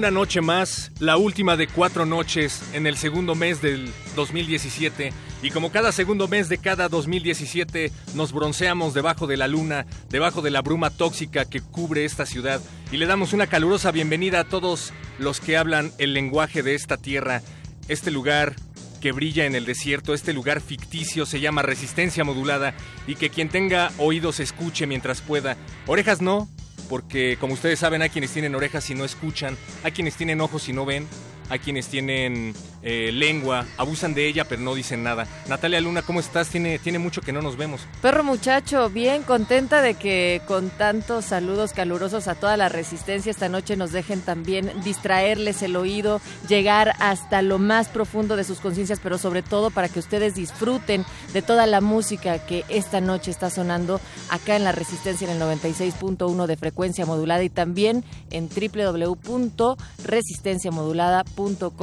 [0.00, 5.12] Una noche más, la última de cuatro noches en el segundo mes del 2017.
[5.42, 10.40] Y como cada segundo mes de cada 2017, nos bronceamos debajo de la luna, debajo
[10.40, 12.62] de la bruma tóxica que cubre esta ciudad.
[12.90, 16.96] Y le damos una calurosa bienvenida a todos los que hablan el lenguaje de esta
[16.96, 17.42] tierra.
[17.88, 18.56] Este lugar
[19.02, 22.72] que brilla en el desierto, este lugar ficticio se llama resistencia modulada
[23.06, 25.58] y que quien tenga oídos escuche mientras pueda.
[25.86, 26.48] Orejas no,
[26.90, 30.68] porque como ustedes saben hay quienes tienen orejas y no escuchan, hay quienes tienen ojos
[30.68, 31.06] y no ven,
[31.50, 35.26] hay quienes tienen eh, lengua, abusan de ella pero no dicen nada.
[35.48, 36.48] Natalia Luna, ¿cómo estás?
[36.48, 37.80] Tiene, tiene mucho que no nos vemos.
[38.00, 43.48] Perro muchacho, bien contenta de que con tantos saludos calurosos a toda la resistencia esta
[43.48, 49.00] noche nos dejen también distraerles el oído, llegar hasta lo más profundo de sus conciencias,
[49.02, 53.50] pero sobre todo para que ustedes disfruten de toda la música que esta noche está
[53.50, 61.39] sonando acá en la resistencia en el 96.1 de frecuencia modulada y también en www.resistenciamodulada.com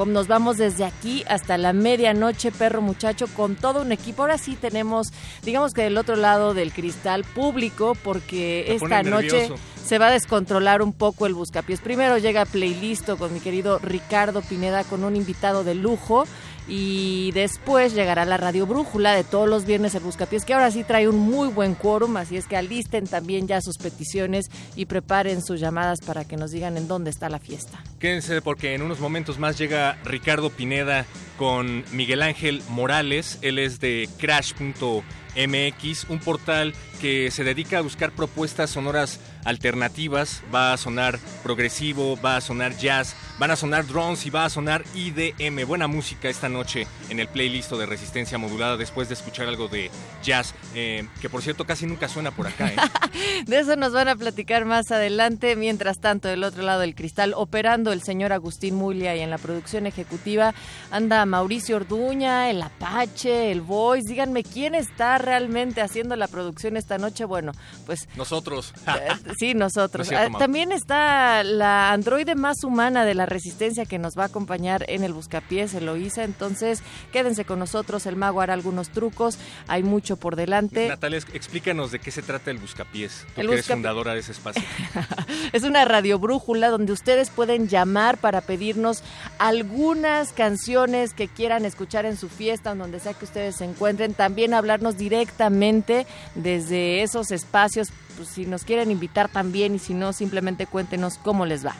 [0.07, 4.23] nos vamos desde aquí hasta la medianoche, perro muchacho, con todo un equipo.
[4.23, 5.07] Ahora sí tenemos,
[5.43, 9.49] digamos que del otro lado del cristal público, porque esta noche
[9.83, 11.79] se va a descontrolar un poco el buscapiés.
[11.79, 16.25] Primero llega playlist con mi querido Ricardo Pineda con un invitado de lujo
[16.67, 20.83] y después llegará la radio brújula de todos los viernes el Buscapiés, que ahora sí
[20.83, 25.41] trae un muy buen quórum, así es que alisten también ya sus peticiones y preparen
[25.41, 27.83] sus llamadas para que nos digan en dónde está la fiesta.
[27.99, 31.05] Quédense porque en unos momentos más llega Ricardo Pineda
[31.37, 34.09] con Miguel Ángel Morales, él es de
[35.33, 42.19] crash.mx, un portal que se dedica a buscar propuestas sonoras alternativas, va a sonar progresivo,
[42.19, 45.65] va a sonar jazz, van a sonar drones y va a sonar IDM.
[45.65, 49.89] Buena música esta noche en el playlist de Resistencia Modulada después de escuchar algo de
[50.21, 52.71] jazz, eh, que por cierto casi nunca suena por acá.
[52.71, 52.75] ¿eh?
[53.45, 55.55] de eso nos van a platicar más adelante.
[55.55, 59.37] Mientras tanto, del otro lado del cristal, operando el señor Agustín Mulia y en la
[59.37, 60.53] producción ejecutiva
[60.91, 64.09] anda Mauricio Orduña, el Apache, el Voice.
[64.09, 67.25] Díganme quién está realmente haciendo la producción esta noche.
[67.25, 67.51] Bueno,
[67.85, 68.07] pues...
[68.15, 68.73] Nosotros.
[68.97, 70.09] Eh, sí, nosotros.
[70.11, 74.85] Ah, también está la androide más humana de la resistencia que nos va a acompañar
[74.87, 76.23] en el Buscapiés, Eloísa.
[76.23, 78.05] Entonces, quédense con nosotros.
[78.05, 79.37] El mago hará algunos trucos.
[79.67, 80.87] Hay mucho por delante.
[80.87, 83.25] Natalia, explícanos de qué se trata el Buscapiés.
[83.35, 84.63] Tú que eres fundadora de ese espacio.
[85.51, 89.03] es una radio brújula donde ustedes pueden llamar para pedirnos
[89.37, 94.13] algunas canciones que quieran escuchar en su fiesta, en donde sea que ustedes se encuentren.
[94.13, 95.06] También hablarnos directamente
[96.35, 101.45] desde esos espacios pues, si nos quieren invitar también y si no, simplemente cuéntenos cómo
[101.45, 101.75] les va.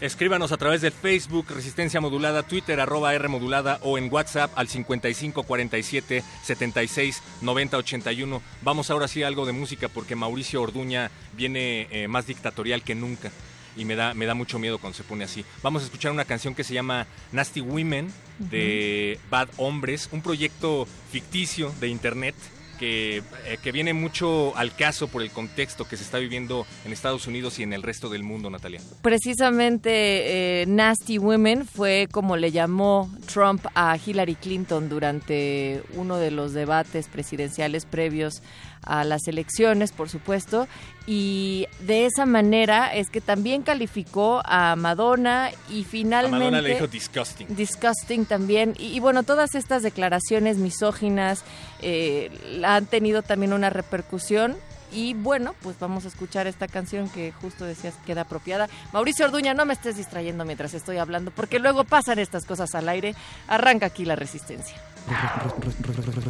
[0.00, 4.68] Escríbanos a través del Facebook Resistencia Modulada, Twitter arroba R Modulada o en WhatsApp al
[4.68, 8.42] 55 47 76 90 81.
[8.62, 12.94] Vamos ahora sí a algo de música porque Mauricio Orduña viene eh, más dictatorial que
[12.94, 13.30] nunca
[13.76, 15.44] y me da, me da mucho miedo cuando se pone así.
[15.62, 20.86] Vamos a escuchar una canción que se llama Nasty Women de Bad Hombres, un proyecto
[21.10, 22.34] ficticio de internet
[22.74, 26.92] que, eh, que, viene mucho al caso por el contexto que se está viviendo en
[26.92, 28.80] Estados Unidos y en el resto del mundo, Natalia.
[29.02, 36.30] Precisamente eh, Nasty Women fue como le llamó Trump a Hillary Clinton durante uno de
[36.30, 38.42] los debates presidenciales previos
[38.86, 40.68] a las elecciones, por supuesto,
[41.06, 46.36] y de esa manera es que también calificó a Madonna y finalmente...
[46.36, 47.46] A Madonna le dijo disgusting.
[47.54, 51.44] Disgusting también, y, bueno, todas estas declaraciones misóginas
[51.82, 52.30] eh,
[52.64, 54.56] han tenido también una repercusión
[54.94, 58.68] y bueno, pues vamos a escuchar esta canción que justo decías queda apropiada.
[58.92, 62.88] Mauricio Orduña, no me estés distrayendo mientras estoy hablando, porque luego pasan estas cosas al
[62.88, 63.14] aire.
[63.48, 64.76] Arranca aquí la resistencia.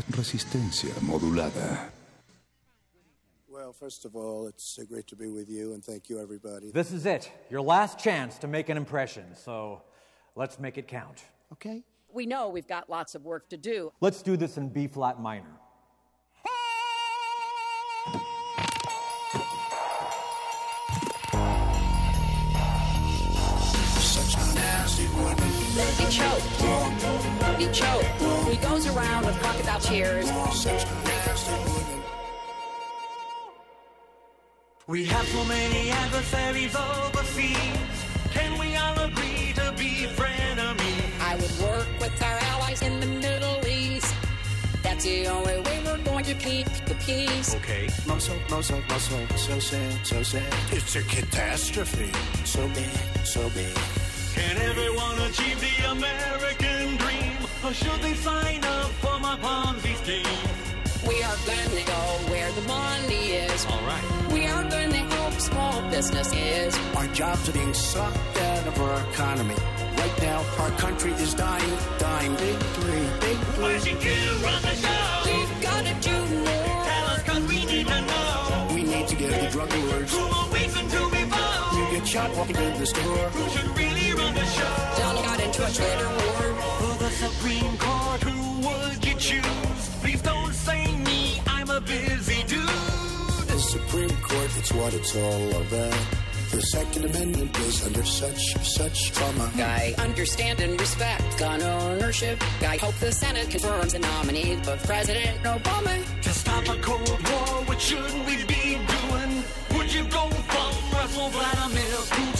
[0.09, 1.91] Resistencia modulada.
[3.79, 6.71] First of all, it's uh, great to be with you, and thank you, everybody.
[6.71, 9.35] This is it, your last chance to make an impression.
[9.35, 9.83] So
[10.37, 11.23] Let's make it count.
[11.53, 11.85] Okay.
[12.13, 13.93] We know we've got lots of work to do.
[14.01, 15.45] Let's do this in B flat minor.
[24.01, 25.39] Such a nasty woman.
[25.99, 26.43] He choked.
[27.61, 28.51] He choked.
[28.51, 30.29] He goes around with crocodile tears.
[34.87, 37.57] We have so many adversaries overseas.
[38.33, 41.21] Can we all agree to be frenemies?
[41.21, 44.15] I would work with our allies in the Middle East.
[44.83, 47.55] That's the only way we're going to keep the peace.
[47.55, 47.89] Okay.
[48.07, 49.27] Muscle, muscle, muscle.
[49.39, 50.53] So sad, so sad.
[50.71, 52.13] It's a catastrophe.
[52.45, 53.79] So bad, so bad.
[54.35, 57.39] Can everyone achieve the American dream?
[57.65, 60.54] Or should they sign up for my Ponzi scheme?
[61.07, 62.03] We are going to go
[62.33, 63.67] where the money is.
[63.67, 64.33] All right.
[64.33, 66.79] We are going to help small businesses.
[66.97, 69.57] Our jobs are being sucked out of our economy.
[69.99, 72.35] Right now, our country is dying, dying.
[72.37, 75.23] Big three, big Why should you run the show?
[75.27, 76.85] We've got to do more.
[76.89, 78.69] Tell us cause we need to know.
[78.75, 80.13] We need to get the drug lords.
[80.13, 81.71] Who will wait until we vote?
[81.77, 83.29] You get shot walking into the store.
[83.37, 84.75] Who should really run the show?
[84.99, 86.45] Donald got into a Twitter war.
[86.81, 89.64] For the Supreme Court, who would you
[93.75, 95.99] Supreme Court, it's what it's all about.
[96.53, 99.51] The Second Amendment is under such, such trauma.
[99.57, 102.39] Guy, understand and respect gun ownership.
[102.61, 106.23] Guy, hope the Senate confirms the nominee of President Obama.
[106.23, 109.43] To stop a Cold War, what should we be doing?
[109.75, 112.34] Would you go from Russell Vladimir Putin?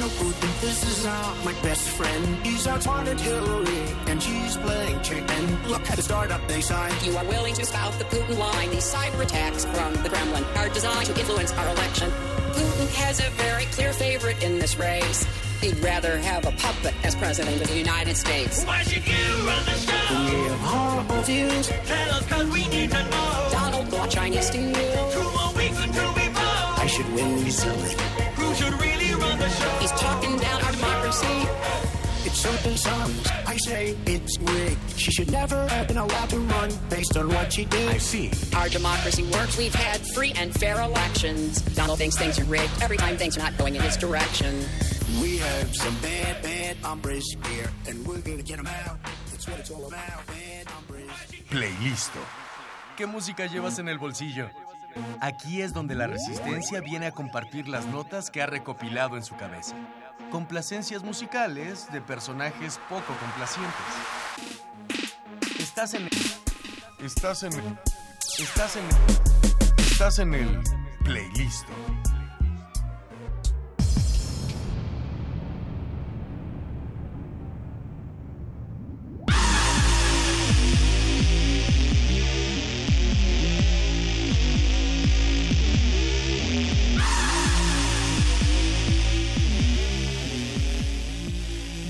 [0.00, 2.46] I don't Putin, this is not my best friend.
[2.46, 5.68] He's outsmarted Hillary, and she's playing chicken.
[5.68, 6.94] Look at the startup they signed.
[7.02, 8.70] You are willing to spout the Putin line.
[8.70, 12.10] These cyber attacks from the Kremlin are designed to influence our election.
[12.52, 15.26] Putin has a very clear favorite in this race.
[15.60, 18.64] He'd rather have a puppet as president of the United States.
[18.64, 20.24] Why should you run the show?
[20.24, 20.48] We show?
[20.48, 21.68] have horrible views.
[21.68, 23.48] Tell us cause we need to know.
[23.52, 24.72] Donald bought Chinese steel.
[25.12, 26.78] Two more weeks until we vote.
[26.78, 27.76] I should win easily.
[27.76, 28.29] Who should really run
[29.92, 30.00] the show?
[30.00, 31.48] He's talking down our democracy.
[32.22, 33.32] It's so dishonest.
[33.48, 34.98] I say it's rigged.
[34.98, 37.88] She should never have been allowed to run based on what she did.
[37.88, 38.30] I see.
[38.54, 39.56] Our democracy works.
[39.56, 41.62] We've had free and fair elections.
[41.74, 44.64] Donald thinks things are rigged every time things are not going in his direction.
[45.20, 48.98] We have some bad, bad hombres here, and we're gonna get them out.
[49.30, 51.10] That's what it's all about, bad hombres.
[51.50, 52.20] Playlisto.
[52.96, 54.50] ¿Qué música llevas en el bolsillo?
[55.20, 59.36] Aquí es donde la resistencia viene a compartir las notas que ha recopilado en su
[59.36, 59.74] cabeza.
[60.30, 63.74] Complacencias musicales de personajes poco complacientes.
[65.58, 66.08] Estás en
[67.04, 67.52] Estás en
[68.38, 68.84] Estás en
[69.78, 70.60] Estás en el
[71.04, 71.72] Playlisto.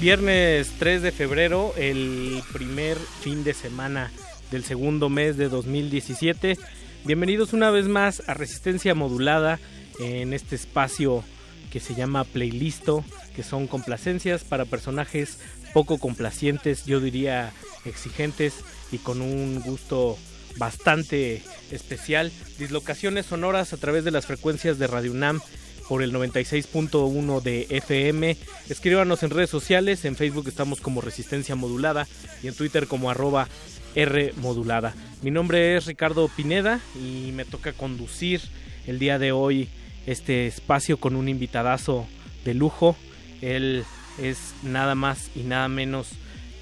[0.00, 4.11] Viernes 3 de febrero, el primer fin de semana
[4.50, 6.56] del segundo mes de 2017.
[7.05, 9.58] Bienvenidos una vez más a Resistencia Modulada
[9.99, 11.23] en este espacio
[11.70, 13.05] que se llama Playlisto,
[13.37, 15.38] que son complacencias para personajes
[15.75, 17.53] poco complacientes, yo diría
[17.84, 18.55] exigentes
[18.91, 20.17] y con un gusto
[20.56, 22.32] bastante especial.
[22.58, 25.43] Dislocaciones sonoras a través de las frecuencias de Radio UNAM
[25.91, 28.37] por el 96.1 de FM.
[28.69, 32.06] Escríbanos en redes sociales, en Facebook estamos como Resistencia Modulada
[32.44, 33.49] y en Twitter como arroba
[33.97, 34.94] R Modulada.
[35.23, 38.41] Mi nombre es Ricardo Pineda y me toca conducir
[38.87, 39.69] el día de hoy
[40.06, 42.06] este espacio con un invitadazo
[42.44, 42.94] de lujo.
[43.41, 43.82] Él
[44.23, 46.11] es nada más y nada menos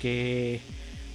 [0.01, 0.63] que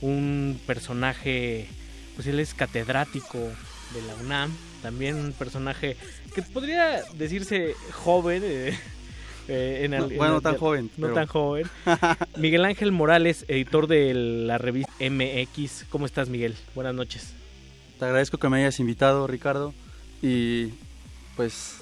[0.02, 1.68] un personaje,
[2.14, 5.98] pues él es catedrático de la UNAM, también un personaje
[6.34, 8.42] que podría decirse joven.
[8.46, 8.78] eh,
[9.48, 11.68] eh, en No, bueno, en no tan joven, No pero- tan joven.
[12.38, 15.86] Miguel Ángel Morales, editor de la revista MX.
[15.90, 16.56] ¿Cómo estás, Miguel?
[16.76, 17.34] Buenas noches.
[18.00, 19.74] Te agradezco que me hayas invitado, Ricardo.
[20.22, 20.70] Y
[21.36, 21.78] pues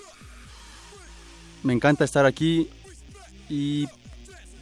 [1.63, 2.70] me encanta estar aquí.
[3.50, 3.88] Y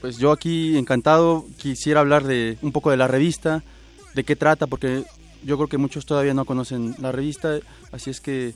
[0.02, 3.64] pues yo aquí encantado quisiera hablar de un poco de la revista,
[4.16, 5.04] de qué trata, porque
[5.44, 7.60] yo creo que muchos todavía no conocen la revista.
[7.92, 8.54] Así es que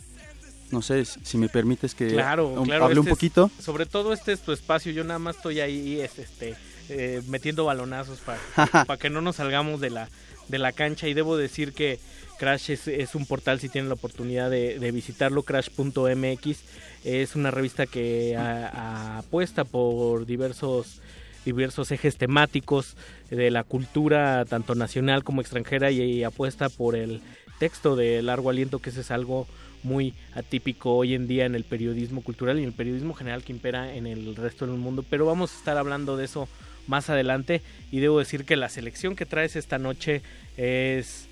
[0.73, 2.85] no sé si me permites que Claro, un- claro.
[2.85, 3.51] hable un este es- poquito.
[3.61, 4.91] sobre todo este es tu espacio.
[4.91, 6.55] Yo nada más estoy ahí es, este,
[6.89, 8.39] eh, metiendo balonazos para,
[8.87, 10.09] para que no nos salgamos de la,
[10.49, 11.07] de la cancha.
[11.07, 11.99] Y debo decir que
[12.39, 16.59] Crash es, es un portal, si tienen la oportunidad de, de visitarlo, crash.mx.
[17.05, 20.99] Es una revista que a- a- apuesta por diversos
[21.45, 22.95] diversos ejes temáticos
[23.29, 27.19] de la cultura tanto nacional como extranjera y, apuesta por el
[27.59, 29.45] texto de largo aliento que ese es algo
[29.83, 33.51] muy atípico hoy en día en el periodismo cultural y en el periodismo general que
[33.51, 35.03] impera en el resto del mundo.
[35.09, 36.47] Pero vamos a estar hablando de eso
[36.87, 37.61] más adelante
[37.91, 40.21] y debo decir que la selección que traes esta noche
[40.57, 41.27] es,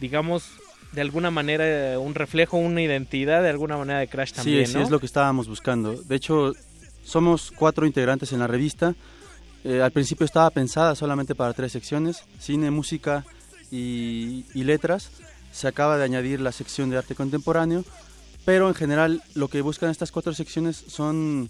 [0.00, 0.50] digamos,
[0.92, 4.66] de alguna manera un reflejo, una identidad de alguna manera de Crash también.
[4.66, 5.92] Sí, sí, es lo que estábamos buscando.
[5.94, 6.54] De hecho,
[7.04, 8.94] somos cuatro integrantes en la revista.
[9.64, 13.24] Eh, al principio estaba pensada solamente para tres secciones, cine, música
[13.70, 15.10] y, y letras.
[15.56, 17.82] Se acaba de añadir la sección de arte contemporáneo,
[18.44, 21.48] pero en general lo que buscan estas cuatro secciones son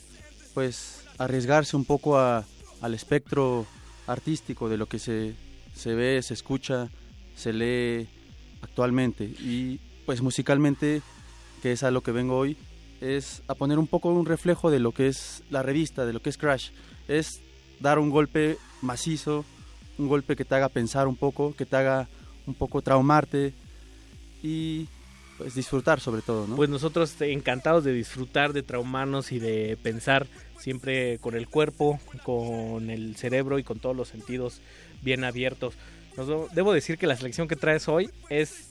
[0.55, 3.67] pues arriesgarse un poco al espectro
[4.07, 5.35] artístico de lo que se,
[5.75, 6.89] se ve, se escucha,
[7.35, 8.07] se lee
[8.63, 9.25] actualmente.
[9.25, 11.03] Y pues musicalmente,
[11.61, 12.57] que es a lo que vengo hoy,
[13.01, 16.23] es a poner un poco un reflejo de lo que es la revista, de lo
[16.23, 16.71] que es Crash.
[17.09, 17.41] Es
[17.81, 19.45] dar un golpe macizo,
[19.99, 22.07] un golpe que te haga pensar un poco, que te haga
[22.47, 23.53] un poco traumarte
[24.43, 24.89] y
[25.39, 26.57] pues disfrutar sobre todo, ¿no?
[26.57, 30.27] Pues nosotros encantados de disfrutar, de traumarnos y de pensar
[30.59, 34.61] siempre con el cuerpo, con el cerebro y con todos los sentidos
[35.03, 35.75] bien abiertos.
[36.55, 38.71] debo decir que la selección que traes hoy es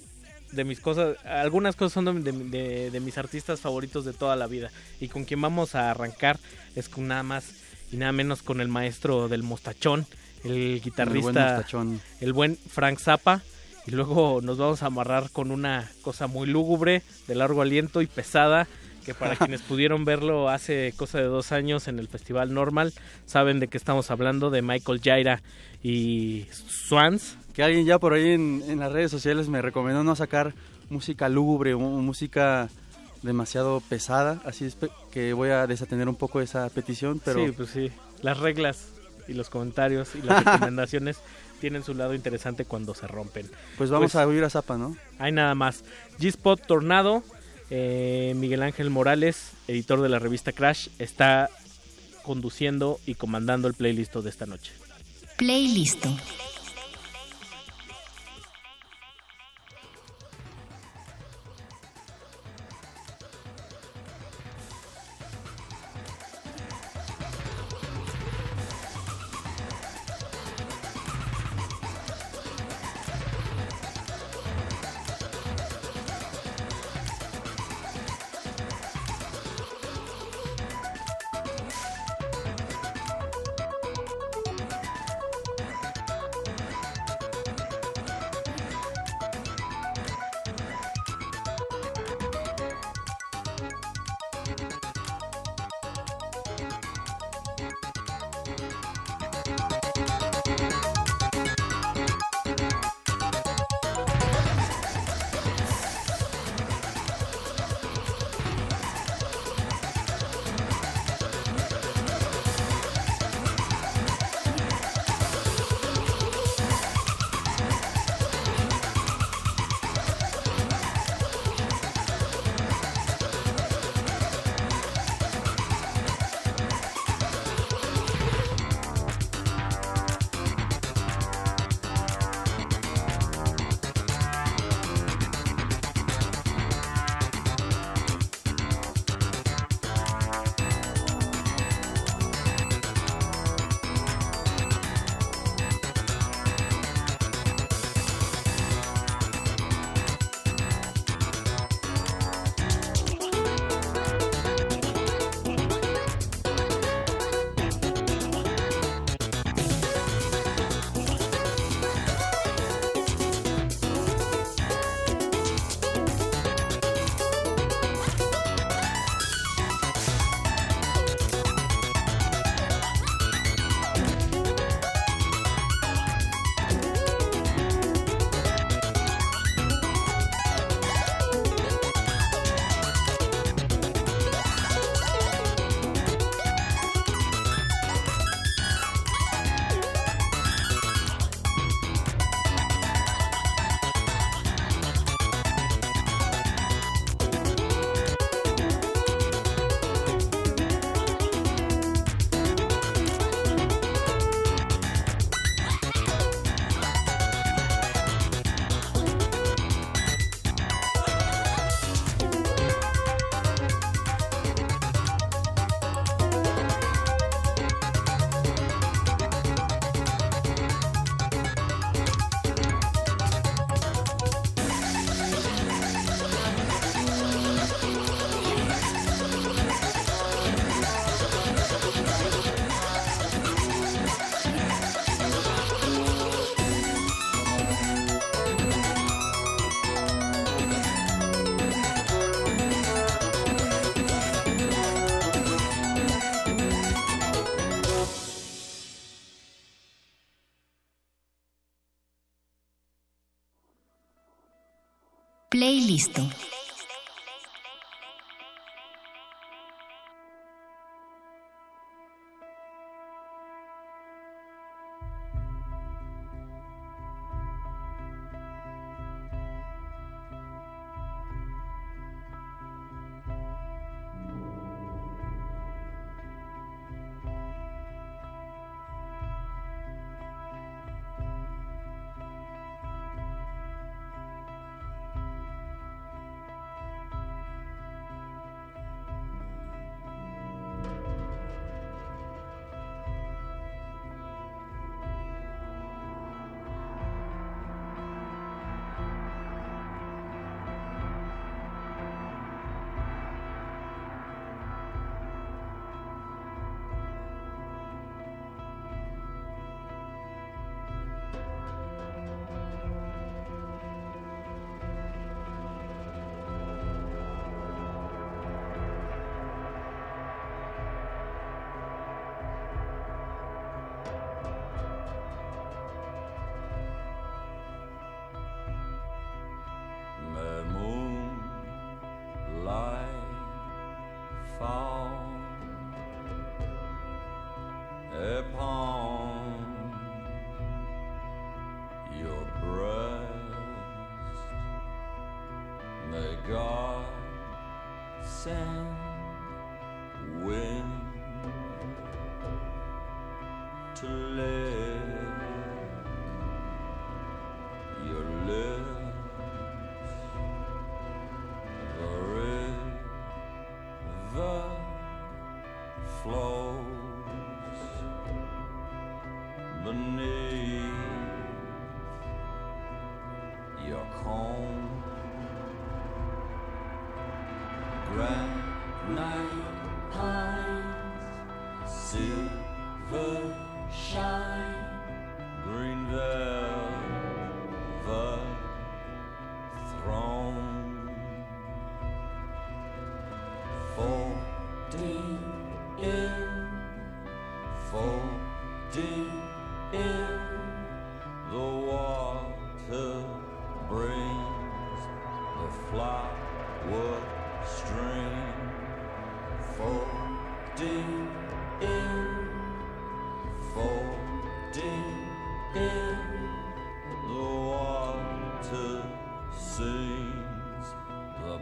[0.52, 4.72] de mis cosas, algunas cosas son de, mis artistas favoritos de toda la vida.
[5.00, 6.40] Y con quien vamos a arrancar
[6.76, 7.52] es con nada más
[7.92, 10.08] y nada menos con el maestro del mostachón,
[10.44, 13.42] el guitarrista, el buen, el buen Frank Zappa.
[13.88, 18.08] Y luego nos vamos a amarrar con una cosa muy lúgubre, de largo aliento y
[18.08, 18.68] pesada,
[19.06, 22.94] que para quienes pudieron verlo hace cosa de dos años en el Festival Normal,
[23.25, 25.42] saben de qué estamos hablando, de Michael Jaira
[25.84, 27.38] y Swans.
[27.54, 30.54] Que alguien ya por ahí en, las redes sociales me recomendó no sacar
[30.89, 32.70] música lúgubre o música
[33.22, 34.77] demasiado pesada, así es
[35.12, 37.44] que voy a desatender un poco esa petición, pero...
[37.44, 38.89] Sí, pues sí, las reglas
[39.27, 41.18] y los comentarios y las recomendaciones
[41.60, 43.50] tienen su lado interesante cuando se rompen.
[43.78, 44.96] Pues vamos pues a oír a Zapa, ¿no?
[45.20, 45.84] Hay nada más.
[46.20, 47.24] G-Spot Tornado,
[47.70, 51.50] eh, Miguel Ángel Morales, editor de la revista Crash, está
[52.24, 54.72] conduciendo y comandando el playlist de esta noche.
[55.38, 56.06] Playlist.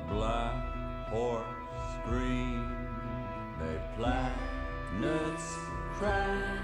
[0.10, 0.56] black
[1.10, 1.44] horse
[2.02, 2.76] scream,
[3.60, 5.56] may planets
[5.94, 6.60] crash,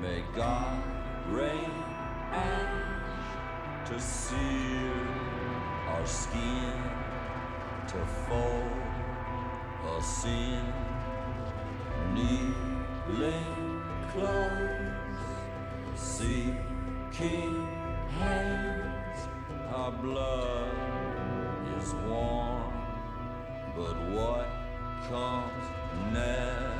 [0.00, 0.82] may God
[1.30, 1.70] rain
[2.32, 4.92] ash to sear
[5.88, 6.72] our skin,
[7.88, 7.98] to
[8.28, 8.70] fold
[9.98, 10.64] a sin,
[12.14, 15.20] kneeling close,
[15.96, 17.66] seeking
[18.18, 19.28] hands,
[19.74, 20.99] our blood
[21.82, 22.72] is warm,
[23.74, 24.46] but what
[25.08, 25.64] comes
[26.12, 26.79] next?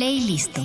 [0.00, 0.62] Playlisto.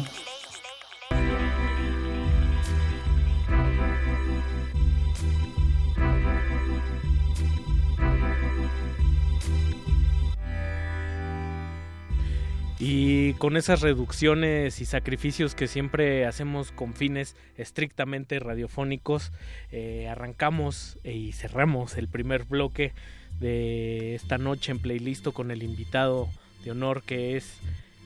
[12.79, 19.33] Y con esas reducciones y sacrificios que siempre hacemos con fines estrictamente radiofónicos,
[19.73, 22.93] eh, arrancamos y cerramos el primer bloque
[23.41, 26.29] de esta noche en playlist con el invitado
[26.63, 27.59] de honor que es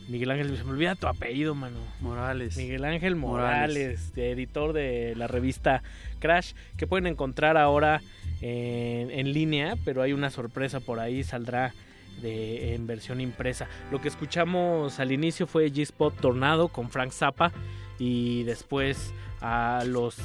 [0.10, 0.58] Miguel Ángel.
[0.58, 1.78] Se me olvida tu apellido, mano.
[2.02, 2.58] Morales.
[2.58, 5.84] Miguel Ángel Morales, editor de la revista
[6.19, 8.02] Crash, que pueden encontrar ahora
[8.41, 11.74] en, en línea, pero hay una sorpresa por ahí, saldrá
[12.22, 13.67] de, en versión impresa.
[13.91, 17.52] Lo que escuchamos al inicio fue G-Spot Tornado con Frank Zappa
[17.98, 20.17] y después a los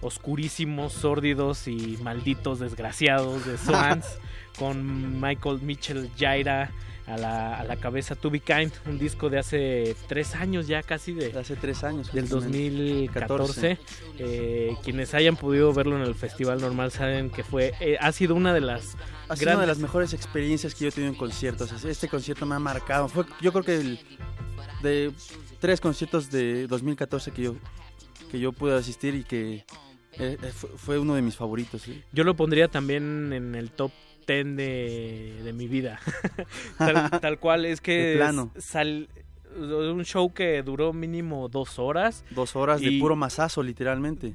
[0.00, 4.18] oscurísimos, sórdidos y malditos desgraciados de Swans
[4.58, 6.70] con Michael Mitchell Jaira
[7.12, 10.82] a la, a la cabeza To Be Kind, un disco de hace tres años ya
[10.82, 12.58] casi de, hace tres años del justamente.
[12.70, 13.78] 2014
[14.18, 18.34] eh, quienes hayan podido verlo en el festival normal saben que fue eh, ha sido
[18.34, 18.96] una de las
[19.28, 21.72] Ha sido una de las mejores experiencias que yo he tenido en conciertos.
[21.84, 23.08] Este concierto me ha marcado.
[23.08, 23.98] Fue, yo creo que el-
[24.82, 25.12] de
[25.60, 27.54] tres conciertos de 2014 que yo,
[28.30, 29.64] que yo pude asistir y que
[30.18, 31.82] eh, fue, fue uno de mis favoritos.
[31.82, 32.02] ¿sí?
[32.12, 33.92] Yo lo pondría también en el top
[34.26, 35.98] 10 de, de mi vida.
[36.78, 38.50] tal, tal cual es que plano.
[38.58, 39.08] sal-
[39.54, 42.24] un show que duró mínimo dos horas.
[42.30, 44.32] Dos horas de puro masazo, literalmente.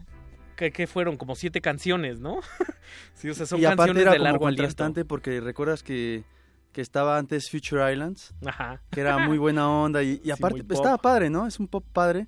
[0.55, 2.39] que, que fueron como siete canciones, ¿no?
[3.15, 4.61] sí, o sea, son y aparte canciones era de como largo aliento.
[4.63, 6.23] contrastante porque recuerdas que,
[6.71, 8.79] que estaba antes Future Islands, Ajá.
[8.91, 10.71] que era muy buena onda y, aparte pop.
[10.73, 11.47] estaba padre, ¿no?
[11.47, 12.27] Es un pop padre,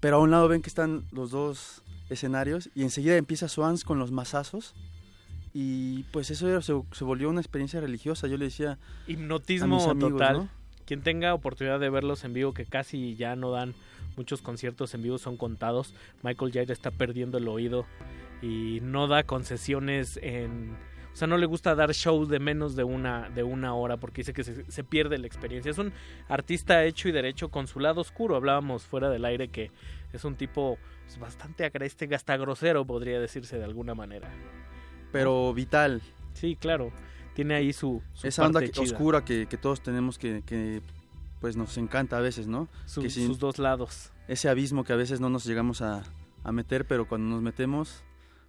[0.00, 3.98] pero a un lado ven que están los dos escenarios y enseguida empieza Swans con
[3.98, 4.74] los masazos
[5.54, 8.26] y pues eso era- se, se volvió una experiencia religiosa.
[8.26, 8.78] Yo le decía a
[9.10, 10.36] Hipnotismo mis amigos, total.
[10.36, 10.48] ¿no?
[10.84, 13.72] Quien tenga oportunidad de verlos en vivo, que casi ya no dan
[14.16, 15.94] muchos conciertos en vivo, son contados.
[16.22, 17.86] Michael Jair está perdiendo el oído
[18.42, 20.76] y no da concesiones en...
[21.12, 24.22] O sea, no le gusta dar shows de menos de una, de una hora porque
[24.22, 25.70] dice que se, se pierde la experiencia.
[25.70, 25.92] Es un
[26.28, 28.34] artista hecho y derecho con su lado oscuro.
[28.34, 29.70] Hablábamos fuera del aire que
[30.12, 34.28] es un tipo pues, bastante agreste, hasta grosero, podría decirse de alguna manera.
[35.14, 36.02] Pero vital.
[36.34, 36.92] Sí, claro.
[37.34, 38.92] Tiene ahí su, su Esa onda parte que- chida.
[38.96, 40.82] oscura que, que todos tenemos que, que,
[41.40, 42.68] pues nos encanta a veces, ¿no?
[42.86, 44.12] Su- que sin- sus dos lados.
[44.28, 46.02] Ese abismo que a veces no nos llegamos a,
[46.44, 48.04] a meter, pero cuando nos metemos,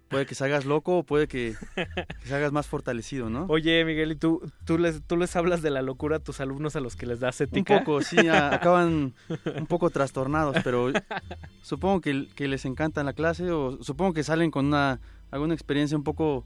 [0.08, 3.46] Puede que salgas loco o puede que, que salgas más fortalecido, ¿no?
[3.48, 6.76] Oye, Miguel, ¿y tú, tú, les, tú les hablas de la locura a tus alumnos
[6.76, 7.80] a los que les das Un ética?
[7.80, 9.14] poco, sí, a- acaban
[9.58, 10.92] un poco trastornados, pero
[11.60, 15.00] supongo que, que les encanta la clase o supongo que salen con una
[15.30, 16.44] alguna experiencia un poco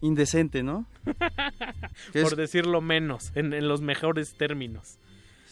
[0.00, 0.86] indecente, ¿no?
[2.12, 4.98] Por decirlo menos, en, en los mejores términos.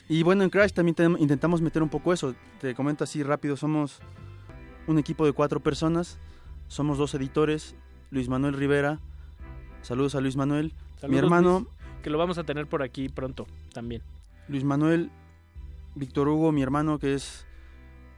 [0.08, 2.34] Y bueno, en Crash también intentamos meter un poco eso.
[2.60, 4.00] Te comento así rápido, somos
[4.88, 6.18] un equipo de cuatro personas,
[6.66, 7.76] somos dos editores,
[8.10, 8.98] Luis Manuel Rivera,
[9.82, 10.74] saludos a Luis Manuel,
[11.08, 14.02] mi hermano Luis, que lo vamos a tener por aquí pronto también.
[14.48, 15.10] Luis Manuel,
[15.94, 17.46] Víctor Hugo, mi hermano, que es,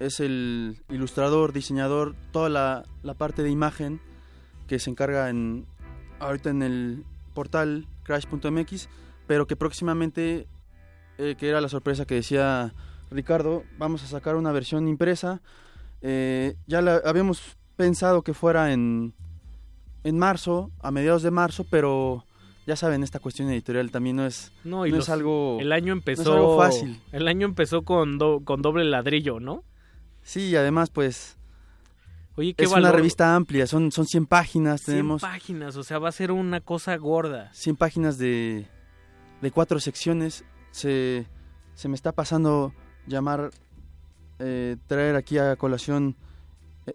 [0.00, 4.00] es el ilustrador, diseñador, toda la, la parte de imagen
[4.66, 5.66] que se encarga en,
[6.20, 8.88] ahorita en el portal crash.mx,
[9.26, 10.46] pero que próximamente,
[11.18, 12.72] eh, que era la sorpresa que decía
[13.10, 15.40] Ricardo, vamos a sacar una versión impresa.
[16.00, 19.14] Eh, ya la habíamos pensado que fuera en,
[20.04, 22.24] en marzo, a mediados de marzo, pero
[22.66, 25.58] ya saben, esta cuestión editorial también no es, No, y no los- es algo...
[25.60, 27.00] El año no empezó es algo fácil.
[27.12, 29.64] El año empezó con do- con doble ladrillo, ¿no?
[30.22, 31.36] Sí, y además, pues.
[32.36, 32.90] Oye, qué es valor.
[32.90, 34.82] una revista amplia, son, son 100 páginas.
[34.82, 37.50] 100 tenemos páginas, o sea, va a ser una cosa gorda.
[37.52, 38.66] 100 páginas de,
[39.40, 40.44] de cuatro secciones.
[40.70, 41.26] Se,
[41.74, 42.72] se me está pasando
[43.06, 43.50] llamar,
[44.38, 46.16] eh, traer aquí a colación,
[46.86, 46.94] eh,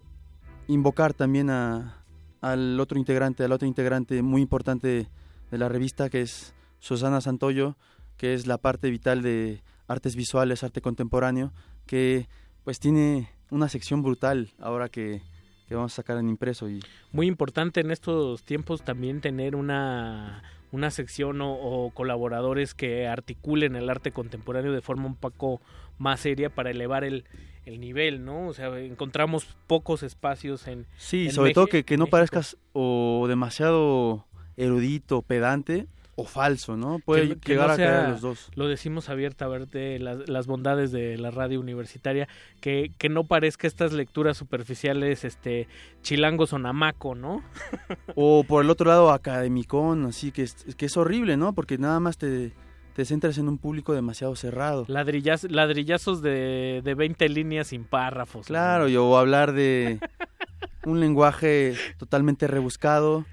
[0.68, 2.04] invocar también a,
[2.42, 5.10] al otro integrante, al otro integrante muy importante
[5.52, 7.78] de la revista, que es Susana Santoyo,
[8.18, 11.54] que es la parte vital de artes visuales, arte contemporáneo,
[11.86, 12.28] que
[12.64, 15.22] pues tiene una sección brutal ahora que,
[15.68, 16.80] que vamos a sacar en impreso y
[17.12, 23.76] Muy importante en estos tiempos también tener una, una sección o, o colaboradores que articulen
[23.76, 25.62] el arte contemporáneo de forma un poco
[25.98, 27.26] más seria para elevar el,
[27.66, 28.48] el nivel, ¿no?
[28.48, 30.86] O sea, encontramos pocos espacios en...
[30.98, 32.12] Sí, en sobre todo que, que no México.
[32.12, 35.88] parezcas o demasiado erudito, pedante
[36.20, 36.98] o falso, ¿no?
[37.06, 38.50] Puede que- que llegar no a caer los dos.
[38.56, 42.28] Lo decimos abiertamente, las, las bondades de la radio universitaria,
[42.60, 45.68] que, que no parezca estas lecturas superficiales, este,
[46.02, 47.44] chilangos o namaco, ¿no?
[48.16, 51.54] O por el otro lado, academicón, así que es, que es horrible, ¿no?
[51.54, 52.52] Porque nada más te,
[52.96, 54.86] te centras en un público demasiado cerrado.
[54.88, 58.48] Ladrillas, ladrillazos de, de 20 líneas sin párrafos.
[58.48, 60.00] Claro, y o hablar de
[60.84, 63.26] un lenguaje totalmente rebuscado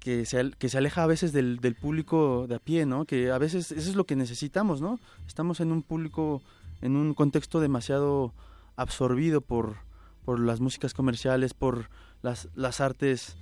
[0.00, 3.04] que se, que se aleja a veces del, del público de a pie, ¿no?
[3.04, 4.98] Que a veces eso es lo que necesitamos, ¿no?
[5.28, 6.42] Estamos en un público,
[6.80, 8.32] en un contexto demasiado
[8.76, 9.76] absorbido por,
[10.24, 11.90] por las músicas comerciales, por
[12.22, 13.36] las, las artes,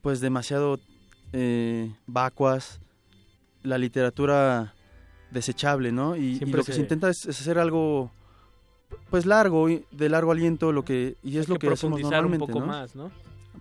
[0.00, 0.80] pues demasiado
[1.34, 2.80] eh, vacuas,
[3.62, 4.74] la literatura
[5.30, 6.16] desechable, ¿no?
[6.16, 8.10] Y, lo que se- se intenta es, es hacer algo
[9.10, 12.32] pues largo, de largo aliento, lo que y es Hay lo que, hacemos profundizar un
[12.32, 12.66] normalmente, poco ¿no?
[12.66, 13.10] más, ¿no?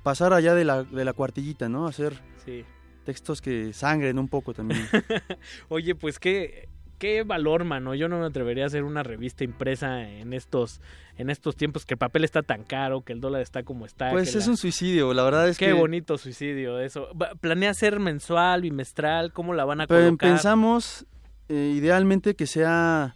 [0.04, 1.88] Pasar allá de la, de la cuartillita, ¿no?
[1.88, 2.14] Hacer
[2.46, 2.64] Sí.
[3.06, 4.82] textos que sangren un poco también.
[5.70, 7.94] Oye, pues qué, qué valor, mano.
[7.94, 10.82] Yo no me atrevería a hacer una revista impresa en estos,
[11.18, 14.10] en estos tiempos que el papel está tan caro, que el dólar está como está.
[14.12, 17.10] Pues es la- un suicidio, la verdad es Qué que bonito suicidio eso.
[17.40, 19.32] ¿Planea ser mensual, bimestral?
[19.34, 20.18] ¿Cómo la van a colocar?
[20.30, 21.06] pensamos
[21.50, 23.16] eh, idealmente que sea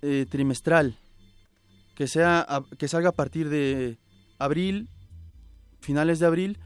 [0.00, 0.96] eh, trimestral,
[1.94, 2.46] que sea
[2.78, 3.98] que salga a partir de
[4.38, 4.88] abril,
[5.80, 6.58] finales de abril,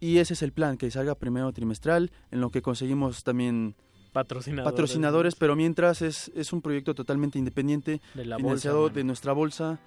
[0.00, 3.74] y ese es el plan, que salga primero trimestral, en lo que conseguimos también
[4.12, 4.72] Patrocinadores.
[4.72, 9.32] patrocinadores, pero mientras es, es un proyecto totalmente independiente, De la financiado bolsa, de nuestra
[9.32, 9.78] bolsa,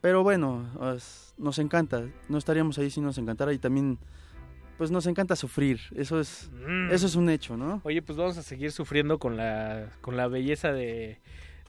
[0.00, 3.98] pero bueno, es- nos encanta, no estaríamos ahí si nos encantara y también
[4.76, 6.92] pues nos encanta sufrir, eso es, Mm.
[6.92, 7.80] eso es un hecho, ¿no?
[7.82, 11.18] Oye, pues vamos a seguir sufriendo con la, con la belleza de,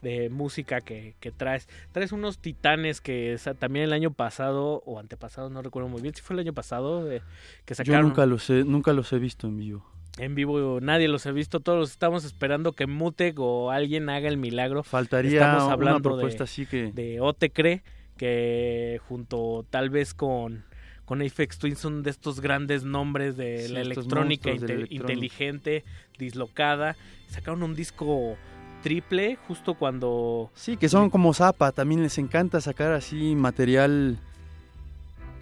[0.02, 1.68] de música que, que traes.
[1.92, 6.22] Traes unos titanes que también el año pasado o antepasado, no recuerdo muy bien, si
[6.22, 7.22] fue el año pasado, eh,
[7.64, 9.86] que Yo sacaron nunca los he, nunca los he visto en vivo.
[10.18, 10.80] en vivo.
[10.80, 14.82] Nadie los ha visto, todos los estamos esperando que Mutec o alguien haga el milagro.
[14.82, 17.82] Faltaría Estamos una hablando propuesta de, así que- de Otecre,
[18.16, 20.64] que junto tal vez con
[21.06, 24.50] con Aphex Twin son de estos grandes nombres de Sí, la inte- electrónica.
[24.90, 25.84] inteligente,
[26.18, 26.94] dislocada.
[27.26, 28.36] Sacaron un disco
[28.82, 30.50] triple justo cuando...
[30.54, 34.18] Sí, que son como Zapa, también les encanta sacar así material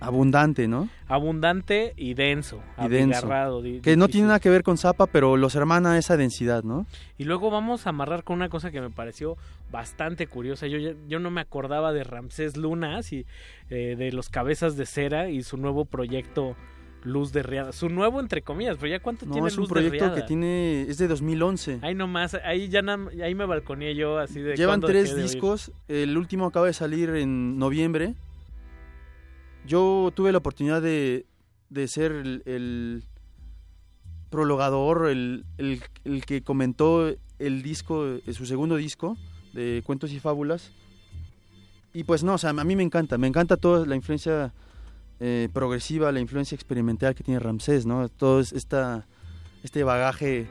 [0.00, 0.88] abundante, ¿no?
[1.08, 3.26] Abundante y denso, Y denso.
[3.62, 4.10] di- Que no difícil.
[4.12, 6.86] tiene nada que ver con Zapa, pero los hermana esa densidad, ¿no?
[7.16, 9.36] Y luego vamos a amarrar con una cosa que me pareció
[9.72, 10.68] bastante curiosa.
[10.68, 13.26] Yo, yo no me acordaba de Ramsés Lunas y
[13.70, 16.54] eh, de los Cabezas de Cera y su nuevo proyecto
[17.04, 17.72] Luz de Riada.
[17.72, 20.14] Su nuevo, entre comillas, pero ya cuánto No, tiene es un Luz de proyecto Riada.
[20.16, 21.78] que tiene es de 2011.
[21.82, 26.16] Ahí nomás, ahí ya na- ahí me balconeé yo así de Llevan tres discos, el
[26.18, 28.14] último acaba de salir en noviembre.
[29.66, 31.26] yo tuve la oportunidad de,
[31.70, 33.02] de ser el, el
[34.30, 37.08] prologador, el, el, el que comentó
[37.38, 39.16] el disco, eh, su segundo disco
[39.52, 40.72] de Cuentos y Fábulas.
[41.94, 44.52] Y pues no, o sea, a mí me encanta, me encanta toda la influencia
[45.20, 48.08] eh, progresiva, la influencia experimental que tiene Ramsés, ¿no?
[48.08, 49.06] Todo es- esta,
[49.62, 50.48] este bagaje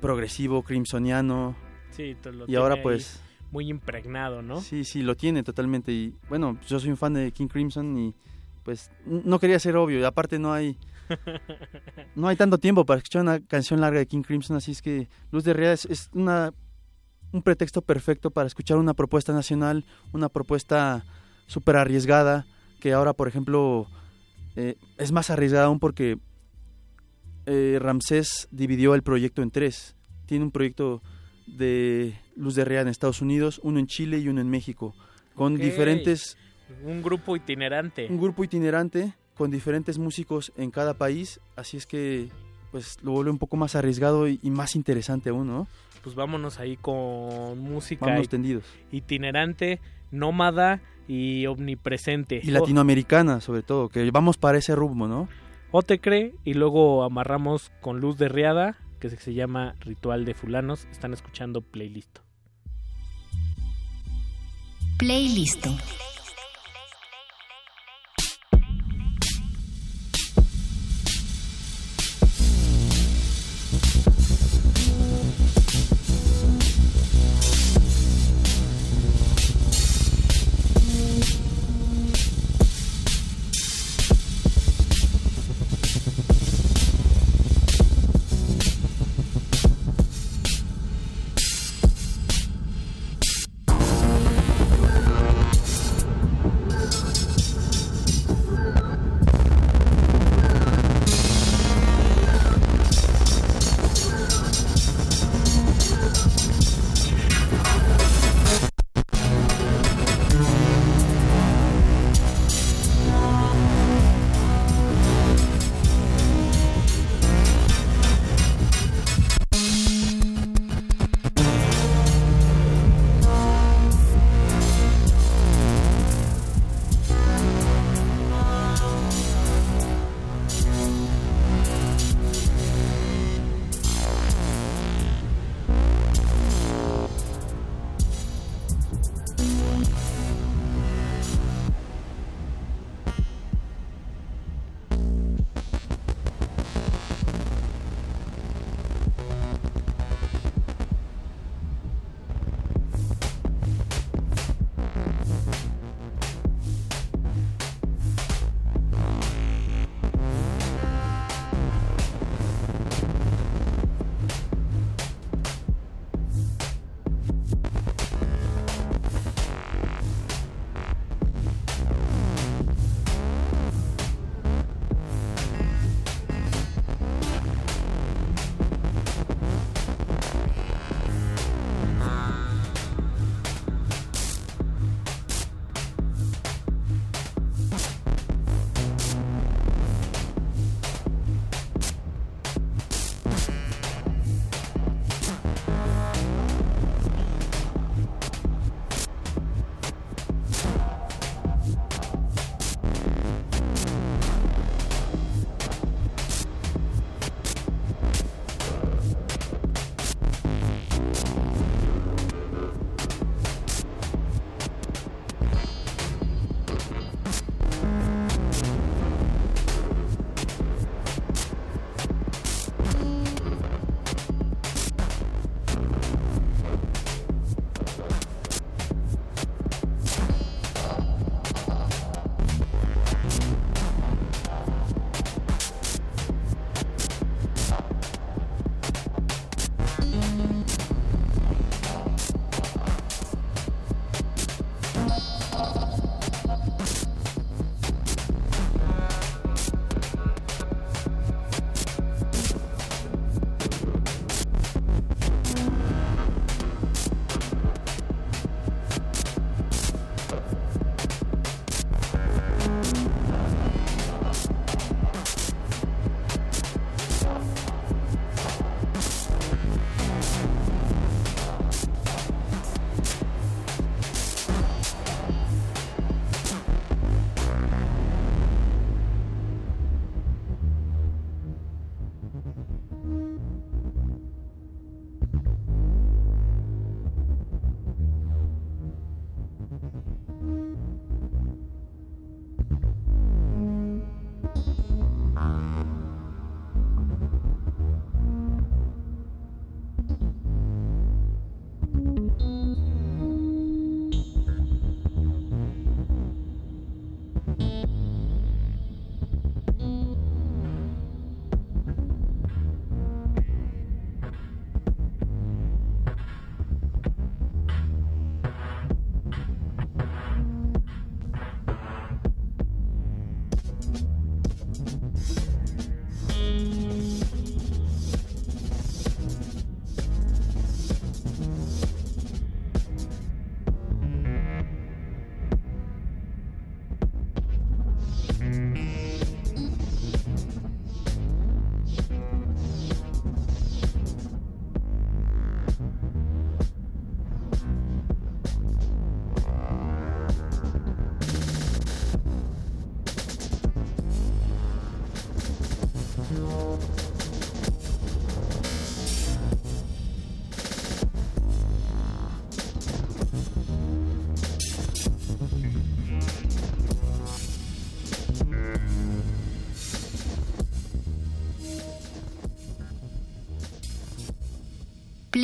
[0.00, 1.56] progresivo, crimsoniano.
[1.90, 3.20] Sí, lo y ahora pues...
[3.50, 4.60] Muy impregnado, ¿no?
[4.60, 5.92] Sí, sí, lo tiene totalmente.
[5.92, 8.14] Y bueno, yo soy un fan de King Crimson y
[8.64, 10.00] pues no quería ser obvio.
[10.00, 10.76] Y aparte no hay
[12.16, 15.08] no hay tanto tiempo para escuchar una canción larga de King Crimson, así es que
[15.30, 16.52] Luz de Ría es, es una
[17.32, 21.04] un pretexto perfecto para escuchar una propuesta nacional, una propuesta
[21.46, 22.46] súper arriesgada,
[22.84, 23.86] que ahora, por ejemplo,
[24.56, 26.18] eh, es más arriesgada aún porque
[27.46, 29.96] eh, Ramsés dividió el proyecto en tres.
[30.26, 31.00] Tiene un proyecto
[31.46, 34.94] de Luz de Ría en Estados Unidos, uno en Chile y uno en México,
[35.34, 36.36] con diferentes
[36.84, 38.06] Un grupo itinerante.
[38.10, 42.28] un grupo itinerante con diferentes músicos en cada país, así es que
[42.70, 45.66] pues lo vuelve un poco más arriesgado y, y más interesante aún, ¿no?
[46.02, 48.28] Pues vámonos ahí con música Vámonos
[48.92, 49.80] itinerante,
[50.14, 52.40] nómada y omnipresente.
[52.42, 55.28] Y latinoamericana, sobre todo, que vamos para ese rumbo, ¿no?
[55.70, 59.74] O, o te cree y luego amarramos con luz de riada, que se- se llama
[59.80, 60.86] Ritual de Fulanos.
[60.90, 62.20] Están escuchando playlist.
[64.98, 65.66] Playlist.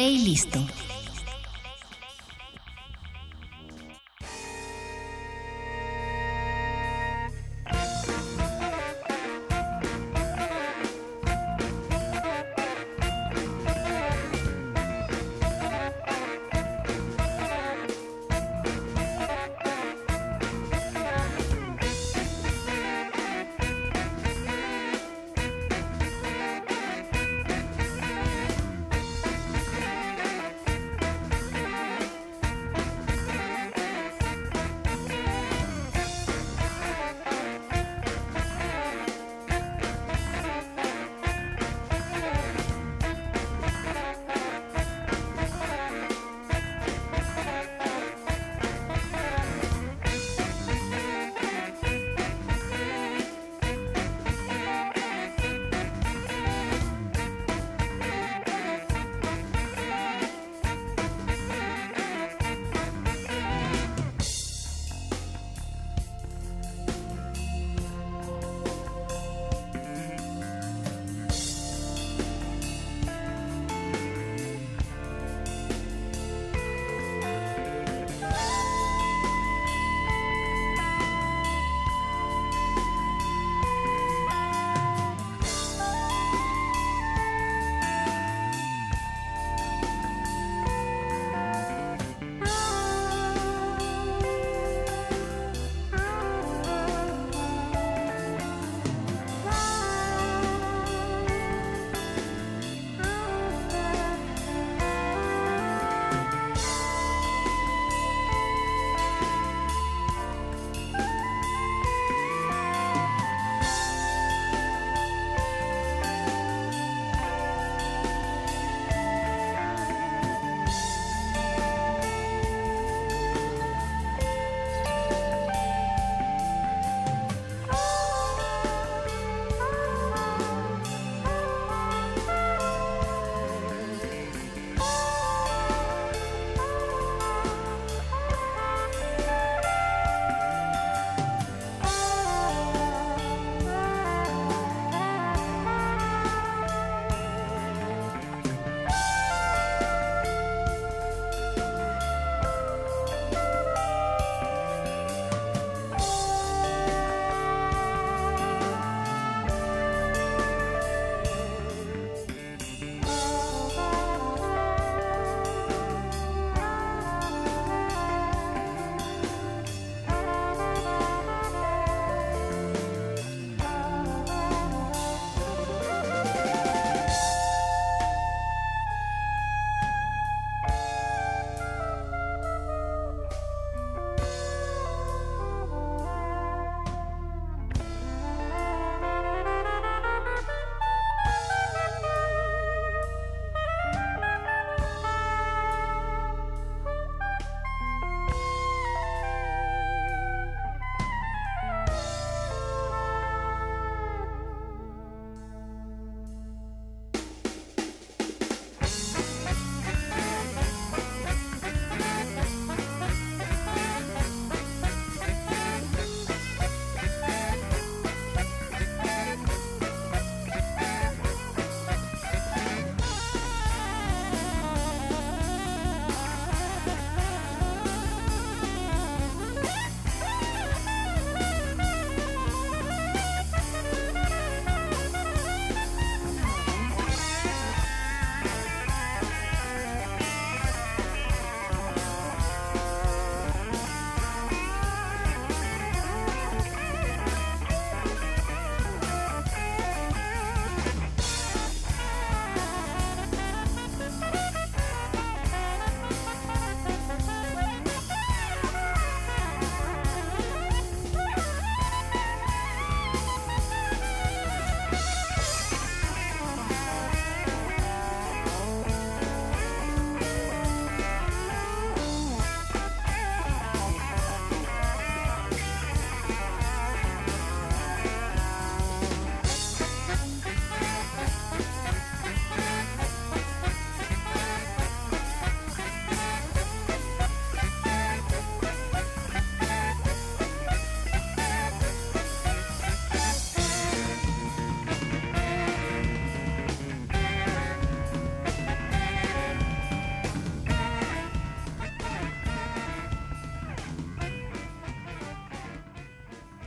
[0.00, 0.79] Playlisto.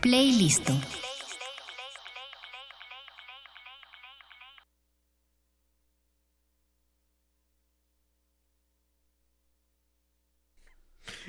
[0.03, 0.73] Playlisto.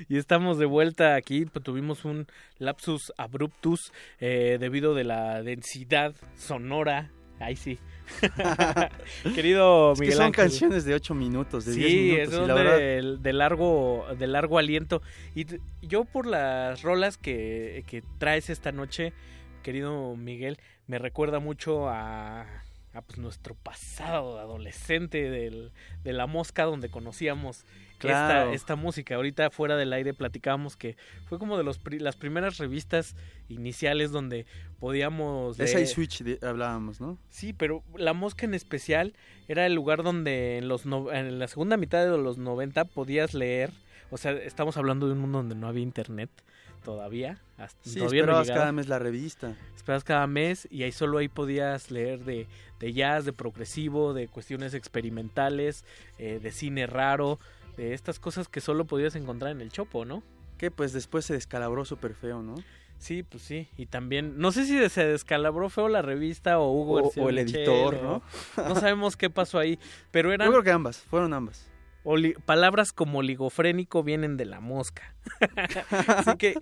[0.09, 6.13] Y estamos de vuelta aquí, pues, tuvimos un lapsus abruptus eh, debido de la densidad
[6.35, 7.11] sonora.
[7.39, 7.79] Ahí sí.
[9.35, 10.43] Querido Es Miguel que son Ángel.
[10.45, 12.21] canciones de 8 minutos, de Sí, 10 minutos.
[12.21, 15.01] es y la donde verdad, el- de largo, de largo aliento.
[15.33, 15.45] Y
[15.81, 19.13] yo por las rolas que, que traes esta noche,
[19.63, 22.41] querido Miguel, me recuerda mucho a,
[22.93, 25.71] a, pues, nuestro pasado adolescente del,
[26.03, 27.65] de la mosca donde conocíamos
[27.99, 28.51] Claro.
[28.51, 29.15] esta, esta música.
[29.15, 33.15] Ahorita fuera del aire platicábamos que fue como de los pri- las primeras revistas
[33.49, 34.45] iniciales donde
[34.79, 35.57] podíamos...
[35.57, 37.17] de esa leer- y Switch de- hablábamos, ¿no?
[37.29, 39.13] Sí, pero La Mosca en especial
[39.47, 43.33] era el lugar donde en, los no- en la segunda mitad de los 90 podías
[43.33, 43.71] leer.
[44.11, 46.29] O sea, estamos hablando de un mundo donde no había internet
[46.83, 47.39] todavía.
[47.57, 49.55] Hasta, Sí, todavía no esperabas cada mes la revista.
[49.75, 52.47] Esperabas cada mes y ahí solo ahí podías leer de,
[52.79, 55.83] de jazz, de progresivo, de cuestiones experimentales,
[56.19, 57.39] eh, de cine raro,
[57.77, 60.23] de estas cosas que solo podías encontrar en el Chopo, ¿no?
[60.57, 62.55] Que pues después se descalabró súper feo, ¿no?
[62.97, 63.67] Sí, pues sí.
[63.77, 67.39] Y también, no sé si se descalabró feo la revista o Hugo O- o el
[67.39, 68.21] editor, ¿no?
[68.57, 69.77] No sabemos qué pasó ahí,
[70.11, 71.67] pero eran Yo creo que ambas, fueron ambas.
[72.05, 75.13] oli- palabras como oligofrénico vienen de la mosca.
[76.07, 76.55] Así que...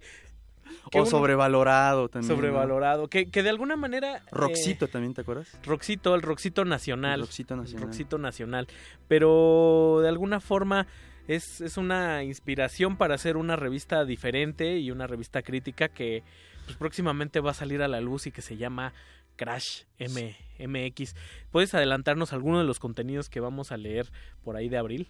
[0.91, 2.29] que O sobrevalorado también.
[2.29, 2.35] ¿no?
[2.35, 3.07] Sobrevalorado.
[3.07, 4.17] Que, que de alguna manera...
[4.17, 5.57] eh, Roxito también, ¿te acuerdas?
[5.63, 7.21] Roxito, el Roxito Nacional.
[7.21, 7.81] El Roxito Nacional.
[7.81, 8.67] El Roxito Nacional.
[9.07, 10.87] Pero de alguna forma
[11.27, 16.23] es, es una inspiración para hacer una revista diferente y una revista crítica que
[16.65, 18.93] pues, próximamente va a salir a la luz y que se llama
[19.35, 21.15] Crash M MX.
[21.51, 24.11] ¿Puedes adelantarnos alguno de los contenidos que vamos a leer
[24.43, 25.07] por ahí de abril?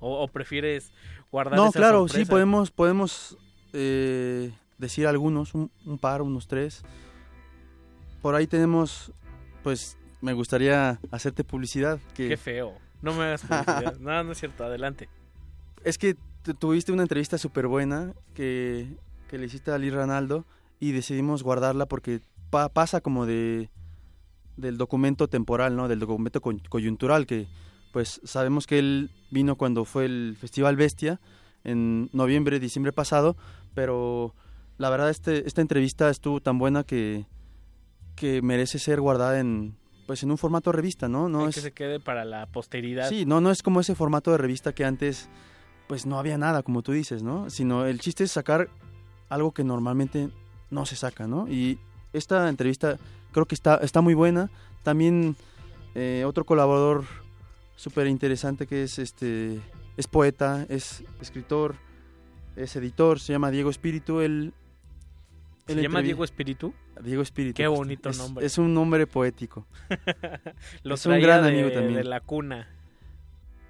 [0.00, 0.92] ¿O, o prefieres
[1.30, 3.36] guardar No, esa claro, sí, podemos, podemos
[3.74, 4.50] eh,
[4.80, 6.82] decir algunos, un, un par, unos tres.
[8.22, 9.12] Por ahí tenemos,
[9.62, 11.98] pues, me gustaría hacerte publicidad.
[12.14, 12.74] Que Qué feo.
[13.02, 13.96] No me hagas publicidad.
[14.00, 14.64] no, no es cierto.
[14.64, 15.08] Adelante.
[15.84, 18.86] Es que tu- tuviste una entrevista súper buena que,
[19.28, 20.44] que le hiciste a Lee Ranaldo
[20.78, 22.20] y decidimos guardarla porque
[22.50, 23.70] pa- pasa como de
[24.56, 25.88] del documento temporal, ¿no?
[25.88, 27.46] Del documento coyuntural que
[27.92, 31.18] pues sabemos que él vino cuando fue el Festival Bestia
[31.64, 33.36] en noviembre, diciembre pasado,
[33.74, 34.34] pero
[34.80, 37.26] la verdad este esta entrevista estuvo tan buena que
[38.16, 39.76] que merece ser guardada en
[40.06, 41.28] pues en un formato revista, ¿no?
[41.28, 43.08] No es que se quede para la posteridad.
[43.08, 45.28] Sí, no, no es como ese formato de revista que antes,
[45.86, 47.48] pues no había nada, como tú dices, ¿no?
[47.48, 48.70] Sino el chiste es sacar
[49.28, 50.30] algo que normalmente
[50.70, 51.46] no se saca, ¿no?
[51.46, 51.78] Y
[52.12, 52.96] esta entrevista
[53.30, 54.50] creo que está, está muy buena.
[54.82, 55.36] También
[55.94, 57.04] eh, otro colaborador
[57.76, 59.60] súper interesante que es este
[59.96, 61.76] es poeta, es escritor,
[62.56, 64.20] es editor, se llama Diego Espíritu.
[64.20, 64.54] Él,
[65.66, 66.74] ¿Se llama Diego Espíritu?
[67.02, 67.54] Diego Espíritu.
[67.56, 68.44] Qué bonito es, nombre.
[68.46, 69.66] Es un nombre poético.
[70.82, 71.94] Lo es un gran de- amigo también.
[71.96, 72.68] de la cuna.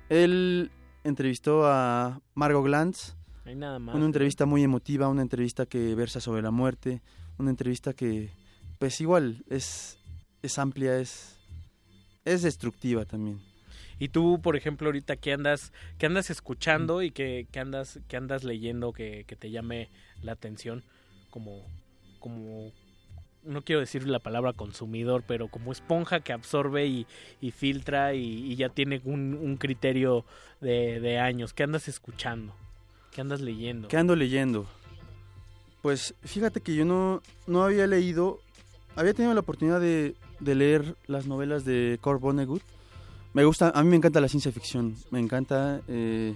[0.09, 0.71] Él
[1.05, 3.15] entrevistó a Margot Glantz.
[3.45, 3.95] Hay nada más.
[3.95, 7.03] Una entrevista muy emotiva, una entrevista que versa sobre la muerte,
[7.39, 8.31] una entrevista que,
[8.79, 9.99] pues igual, es,
[10.43, 11.39] es amplia, es,
[12.25, 13.41] es destructiva también.
[13.99, 18.17] Y tú, por ejemplo, ahorita qué andas, qué andas escuchando y qué, qué andas, qué
[18.17, 19.91] andas leyendo que, que te llame
[20.23, 20.83] la atención,
[21.31, 21.67] como,
[22.21, 22.73] como,
[23.43, 27.07] no quiero decir la palabra consumidor, pero como esponja que absorbe y,
[27.51, 30.25] filtra y, ya tiene un, criterio
[30.61, 31.53] de, de años.
[31.53, 32.55] ¿Qué andas escuchando?
[33.11, 33.89] ¿Qué andas leyendo?
[33.89, 34.67] ¿Qué ando leyendo?
[35.83, 38.41] Pues fíjate que yo no, no había leído,
[38.97, 42.63] había tenido la oportunidad de, leer las novelas de Kurt Vonnegut.
[43.33, 46.35] Me gusta, a mí me encanta la ciencia ficción, me encanta eh,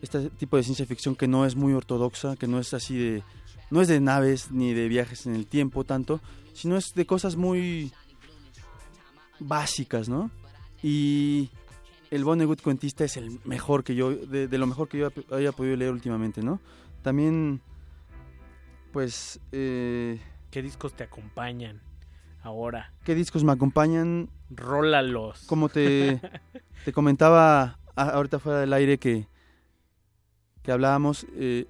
[0.00, 3.22] este tipo de ciencia ficción que no es muy ortodoxa, que no es así de,
[3.70, 6.20] no es de naves ni de viajes en el tiempo tanto,
[6.52, 7.92] sino es de cosas muy
[9.38, 10.30] básicas, ¿no?
[10.82, 11.50] Y
[12.10, 15.52] el Vonnegut cuentista es el mejor que yo, de, de lo mejor que yo haya
[15.52, 16.60] podido leer últimamente, ¿no?
[17.02, 17.60] También,
[18.92, 21.82] pues, eh, ¿Qué discos te acompañan
[22.42, 22.92] ahora?
[23.04, 24.30] ¿qué discos me acompañan?
[24.50, 25.44] Rólalos.
[25.46, 26.20] Como te,
[26.84, 29.28] te comentaba ahorita fuera del aire que,
[30.62, 31.66] que hablábamos, eh,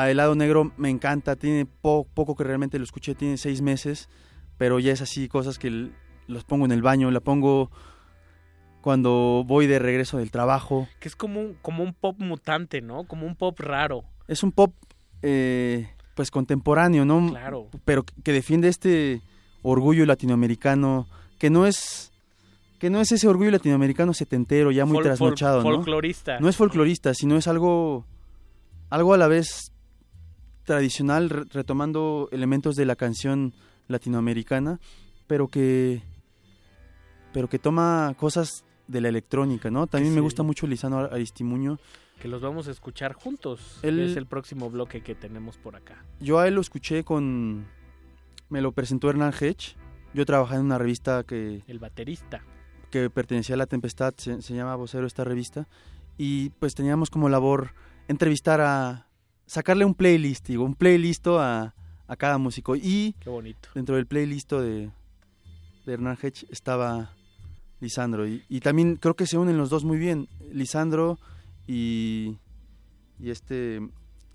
[0.00, 4.08] a Helado Negro me encanta, tiene po- poco que realmente lo escuché, tiene seis meses,
[4.58, 5.90] pero ya es así, cosas que
[6.28, 7.70] los pongo en el baño, la pongo
[8.80, 10.88] cuando voy de regreso del trabajo.
[11.00, 13.04] Que es como un, como un pop mutante, ¿no?
[13.04, 14.04] Como un pop raro.
[14.28, 14.72] Es un pop,
[15.22, 17.28] eh, pues contemporáneo, ¿no?
[17.30, 17.68] Claro.
[17.84, 19.20] Pero que defiende este
[19.62, 21.06] orgullo latinoamericano,
[21.38, 22.10] que no es
[22.78, 25.70] que no es ese orgullo latinoamericano setentero, ya muy fol- trasnochado, ¿no?
[25.76, 26.40] folclorista.
[26.40, 28.04] No es folclorista, sino es algo
[28.90, 29.71] algo a la vez
[30.64, 33.52] tradicional, re- retomando elementos de la canción
[33.88, 34.80] latinoamericana,
[35.26, 36.02] pero que
[37.32, 39.86] pero que toma cosas de la electrónica, ¿no?
[39.86, 41.78] También me gusta mucho Lisano Aristimuño.
[42.20, 43.78] Que los vamos a escuchar juntos.
[43.82, 46.04] Él- Es el próximo bloque que tenemos por acá.
[46.20, 47.66] Yo a él lo escuché con
[48.50, 49.76] me lo presentó Hernán Hedge.
[50.12, 52.42] Yo trabajaba en una revista que El baterista.
[52.90, 55.66] que pertenecía a La Tempestad, se, se llama Vocero esta revista,
[56.18, 57.72] y pues teníamos como labor
[58.08, 59.06] entrevistar a,
[59.52, 61.74] sacarle un playlist, digo, un playlist a,
[62.06, 62.74] a cada músico.
[62.74, 63.68] Y Qué bonito.
[63.74, 64.90] dentro del playlist de,
[65.84, 67.12] de Hernán Hedge estaba
[67.80, 68.26] Lisandro.
[68.26, 71.18] Y, y también creo que se unen los dos muy bien, Lisandro
[71.66, 72.38] y,
[73.20, 73.80] y este...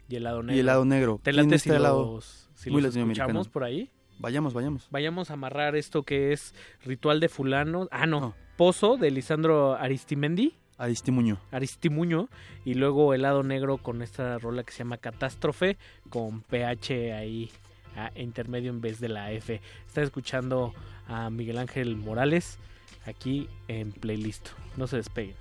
[0.09, 0.55] Y el lado negro.
[0.55, 1.20] Y el lado negro.
[1.22, 2.13] ¿Te ¿Quién late si al lado?
[2.15, 3.89] los, si Muy los escuchamos por ahí?
[4.20, 4.88] Vayamos, vayamos.
[4.89, 6.55] Vayamos a amarrar esto que es
[6.86, 7.88] Ritual de Fulano.
[7.91, 8.34] Ah, no.
[8.55, 10.55] Pozo de Lisandro Aristimendi.
[10.78, 11.40] Aristimuño.
[11.52, 12.30] Aristimuño.
[12.66, 15.78] Y luego el lado negro con esta rola que se llama Catástrofe.
[16.10, 17.52] Con PH ahí
[17.96, 19.62] a intermedio en vez de la F.
[19.88, 20.74] Está escuchando
[21.08, 22.60] a Miguel Ángel Morales
[23.06, 24.50] aquí en Playlist.
[24.76, 25.36] No se despeguen.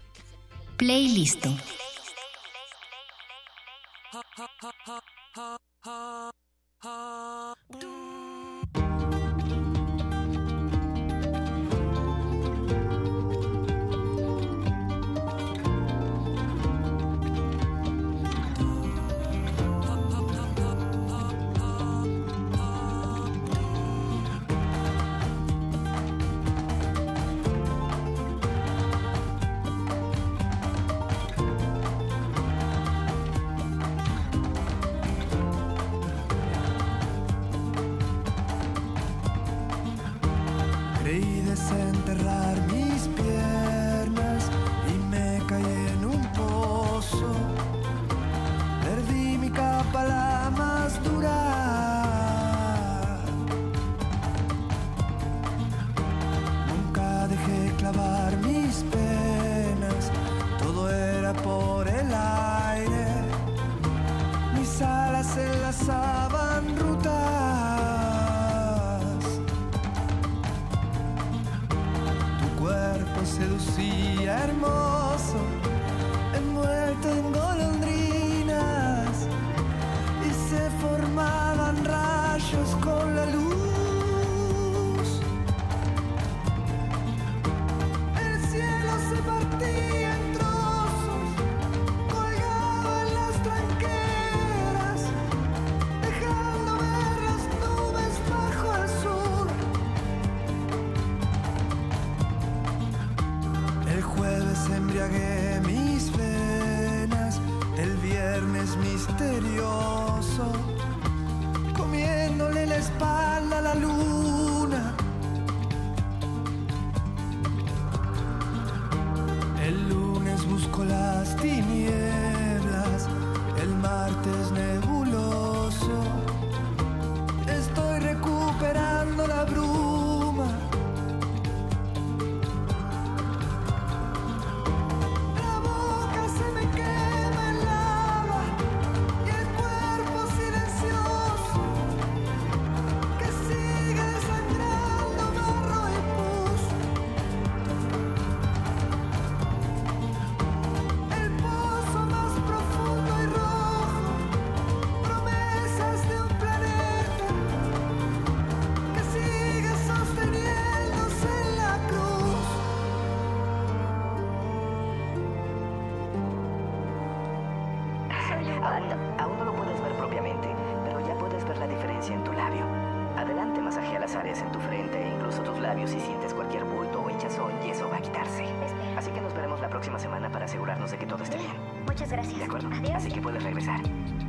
[0.77, 1.47] Playlist.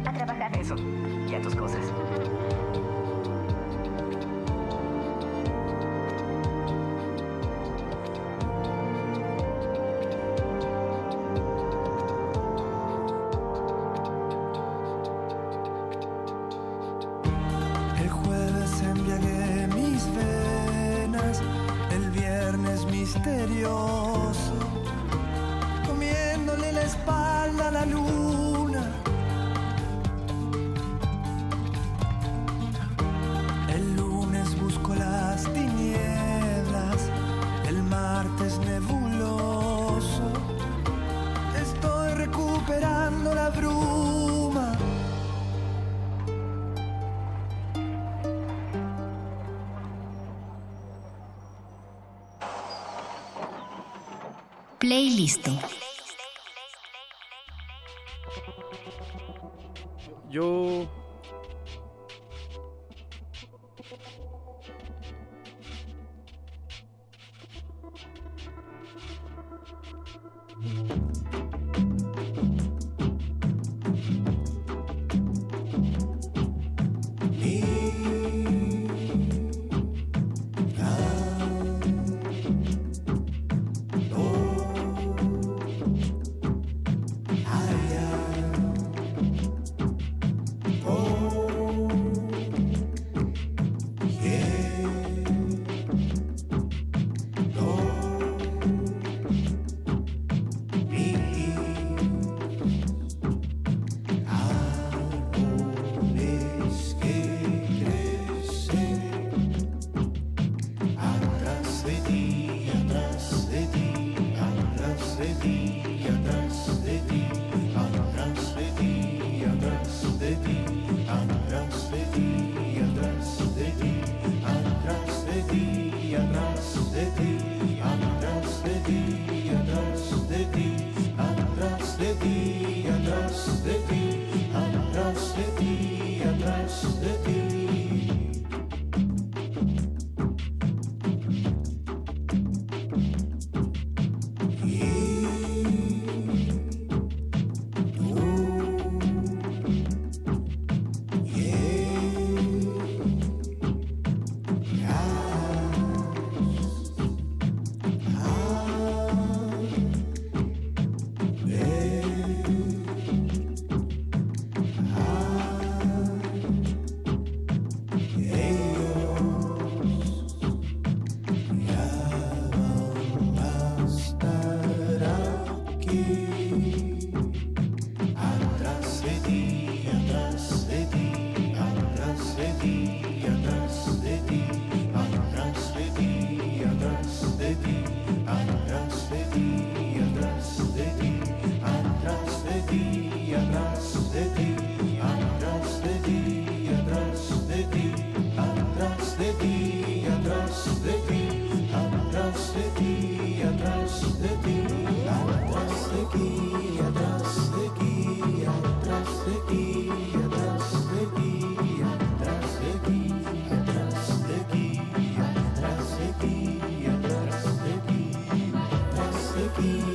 [0.08, 0.58] A trabajar.
[0.58, 0.76] Eso.
[1.30, 1.86] Y a tus cosas.
[54.88, 55.77] Playlist.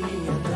[0.03, 0.52] minha.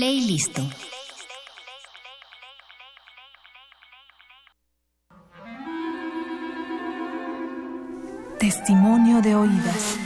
[0.00, 0.62] play listo.
[8.38, 9.98] Testimonio de oídas.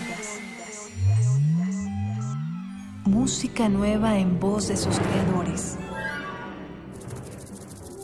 [3.04, 5.76] Música nueva en voz de sus creadores.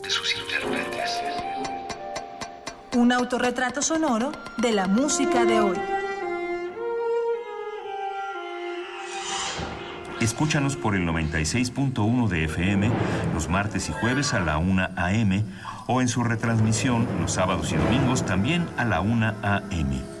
[0.01, 1.11] De sus intérpretes.
[2.95, 5.90] Un autorretrato sonoro de la música de hoy.
[10.41, 12.89] Escúchanos por el 96.1 de FM
[13.31, 15.43] los martes y jueves a la 1 a.m.
[15.85, 20.20] o en su retransmisión los sábados y domingos también a la 1 a.m.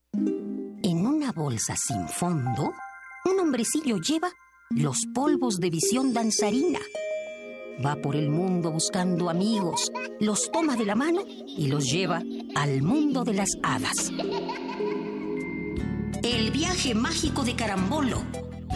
[1.33, 2.73] Bolsa sin fondo,
[3.25, 4.29] un hombrecillo lleva
[4.69, 6.79] los polvos de visión danzarina.
[7.85, 12.21] Va por el mundo buscando amigos, los toma de la mano y los lleva
[12.55, 14.11] al mundo de las hadas.
[16.23, 18.23] El viaje mágico de Carambolo.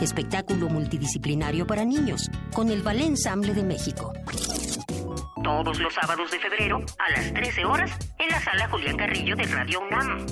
[0.01, 4.13] Espectáculo multidisciplinario para niños con el Ballet Ensamble de México.
[5.43, 7.91] Todos los sábados de febrero a las 13 horas
[8.35, 10.25] la sala Julián Carrillo de Radio UNAM.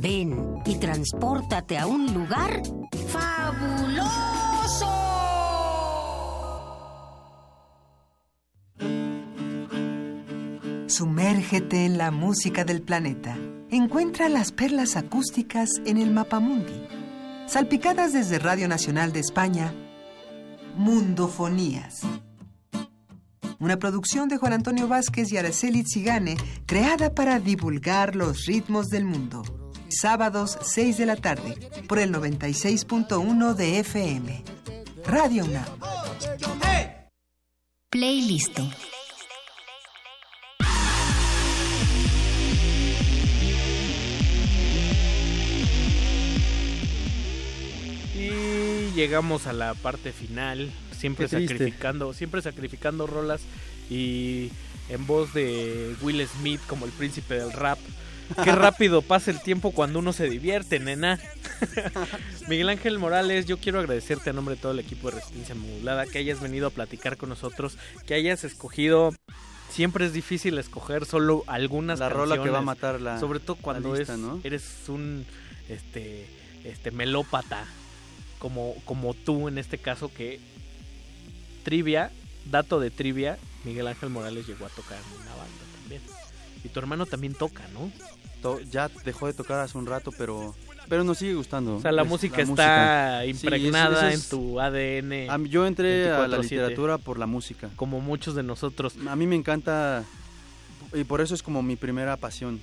[0.00, 2.60] Ven y transpórtate a un lugar
[3.06, 4.90] fabuloso.
[10.88, 13.36] Sumérgete en la música del planeta.
[13.70, 16.88] Encuentra las perlas acústicas en el Mapamundi.
[17.46, 19.72] Salpicadas desde Radio Nacional de España,
[20.74, 22.00] Mundofonías.
[23.60, 29.04] Una producción de Juan Antonio Vázquez y Araceli Zigane, creada para divulgar los ritmos del
[29.04, 29.42] mundo.
[29.90, 34.44] Sábados 6 de la tarde, por el 96.1 de FM.
[35.04, 35.66] Radio UNAM.
[37.90, 38.60] Playlist.
[48.14, 53.40] Y llegamos a la parte final, siempre sacrificando, siempre sacrificando rolas
[53.88, 54.50] y
[54.88, 57.78] en voz de Will Smith como el príncipe del rap.
[58.44, 61.18] Qué rápido pasa el tiempo cuando uno se divierte, nena.
[62.48, 66.06] Miguel Ángel Morales, yo quiero agradecerte a nombre de todo el equipo de Resistencia Modulada
[66.06, 67.76] que hayas venido a platicar con nosotros,
[68.06, 69.12] que hayas escogido.
[69.70, 73.56] Siempre es difícil escoger solo algunas La rola que va a matar la- sobre todo
[73.56, 74.40] cuando la lista, es- ¿no?
[74.42, 75.24] eres un
[75.68, 76.26] este
[76.64, 77.64] este melópata
[78.40, 80.40] como como tú en este caso que
[81.62, 82.10] trivia,
[82.46, 86.02] dato de trivia, Miguel Ángel Morales llegó a tocar en una banda también.
[86.64, 87.90] Y tu hermano también toca, ¿no?
[88.42, 90.54] To- ya dejó de tocar hace un rato, pero
[90.88, 91.76] pero nos sigue gustando.
[91.76, 93.20] O sea, la música está música.
[93.24, 95.30] Sí, impregnada eso- eso es- en tu ADN.
[95.30, 96.42] A mí- yo entré a la 24/7.
[96.56, 97.70] literatura por la música.
[97.76, 98.94] Como muchos de nosotros.
[99.08, 100.02] A mí me encanta
[100.92, 102.60] y por eso es como mi primera pasión.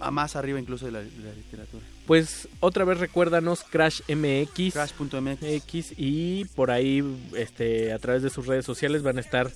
[0.00, 1.84] A, a más arriba incluso de la, de la literatura.
[2.06, 4.72] Pues otra vez recuérdanos Crash MX.
[4.74, 5.92] Crash.mx.
[5.96, 7.02] y por ahí
[7.36, 9.50] este a través de sus redes sociales van a estar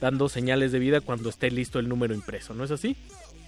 [0.00, 2.96] dando señales de vida cuando esté listo el número impreso, ¿no es así?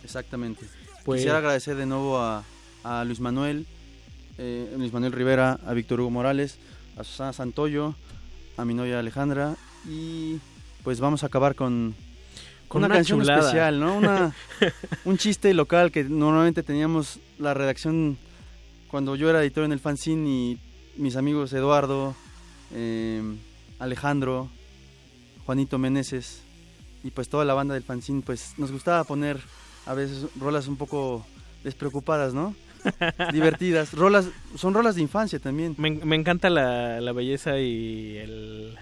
[0.03, 0.65] Exactamente.
[1.05, 2.43] Pues- Quisiera agradecer de nuevo a,
[2.83, 3.67] a Luis Manuel,
[4.39, 6.59] eh, Luis Manuel Rivera, a Víctor Hugo Morales,
[6.97, 7.95] a Susana Santoyo,
[8.57, 9.55] a mi novia Alejandra
[9.87, 10.39] y
[10.83, 11.95] pues vamos a acabar con,
[12.67, 13.39] Con una, una canción chulada.
[13.41, 13.97] especial, ¿no?
[13.97, 14.35] Una,
[15.05, 18.19] un chiste local que normalmente teníamos la redacción
[18.91, 20.59] cuando yo era editor en el fanzine y
[20.97, 22.15] mis amigos Eduardo,
[22.75, 23.23] eh,
[23.79, 24.49] Alejandro,
[25.47, 26.43] Juanito Meneses
[27.05, 29.39] y pues toda la banda del fanzine, pues nos gustaba poner
[29.87, 31.25] a veces rolas un poco
[31.65, 32.55] despreocupadas, ¿no?
[33.33, 34.27] Divertidas, rolas,
[34.57, 35.75] son rolas de infancia también.
[35.79, 38.77] Me, me encanta la, la belleza y el,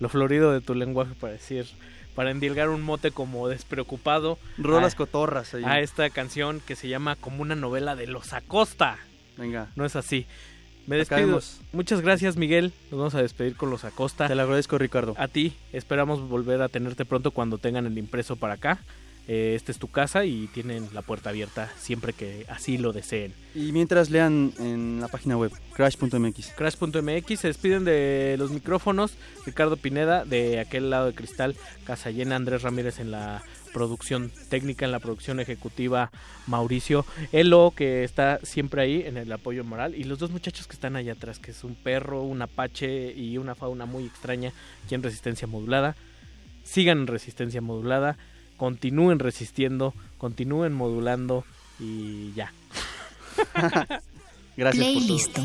[0.00, 1.66] lo florido de tu lenguaje para decir,
[2.14, 4.38] para endilgar un mote como despreocupado.
[4.58, 5.64] Rolas a- cotorras ahí.
[5.64, 8.98] A esta canción que se llama como una novela de los Acosta.
[9.38, 9.68] Venga.
[9.76, 10.26] No es así.
[10.86, 11.40] Me despido.
[11.72, 12.72] Muchas gracias, Miguel.
[12.90, 14.26] Nos vamos a despedir con los Acosta.
[14.26, 15.14] Te lo agradezco, Ricardo.
[15.18, 15.54] A ti.
[15.72, 18.80] Esperamos volver a tenerte pronto cuando tengan el impreso para acá.
[19.30, 23.34] Eh, esta es tu casa y tienen la puerta abierta siempre que así lo deseen.
[23.54, 26.52] Y mientras lean en la página web, crash.mx.
[26.56, 29.12] Crash.mx se despiden de los micrófonos.
[29.44, 31.54] Ricardo Pineda de aquel lado de cristal.
[31.84, 32.36] Casa llena.
[32.36, 33.42] Andrés Ramírez en la
[33.78, 36.10] producción técnica, en la producción ejecutiva
[36.48, 40.72] Mauricio, Elo que está siempre ahí en el apoyo moral y los dos muchachos que
[40.72, 44.52] están allá atrás, que es un perro, un apache y una fauna muy extraña
[44.84, 45.94] aquí en Resistencia Modulada.
[46.64, 48.18] Sigan en Resistencia Modulada,
[48.56, 51.44] continúen resistiendo, continúen modulando
[51.78, 52.52] y ya.
[54.56, 55.16] Gracias Play por todo.
[55.16, 55.42] Listo.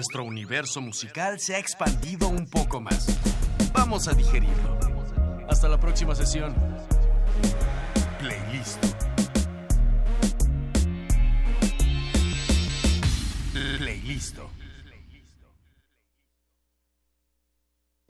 [0.00, 3.04] nuestro universo musical se ha expandido un poco más.
[3.74, 4.78] Vamos a digerirlo.
[5.46, 6.54] Hasta la próxima sesión.
[8.18, 8.82] Playlist.
[13.76, 14.38] Playlist.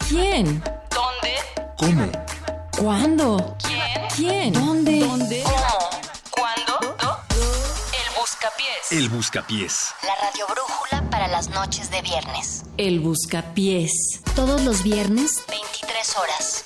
[0.08, 0.62] ¿Quién?
[0.94, 1.34] ¿Dónde?
[1.76, 2.12] ¿Cómo?
[2.78, 3.56] ¿Cuándo?
[3.66, 4.08] ¿Quién?
[4.14, 4.52] ¿Quién?
[4.52, 5.00] ¿Dónde?
[5.00, 5.42] ¿Dónde?
[5.42, 5.79] ¿Cómo?
[8.40, 8.92] Buscapiés.
[8.92, 9.94] El Buscapiés.
[10.02, 12.62] La radio brújula para las noches de viernes.
[12.78, 13.92] El Buscapiés.
[14.34, 16.64] Todos los viernes, 23 horas.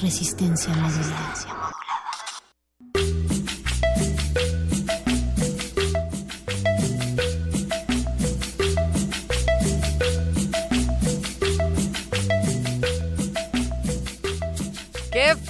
[0.00, 1.47] Resistencia modulada.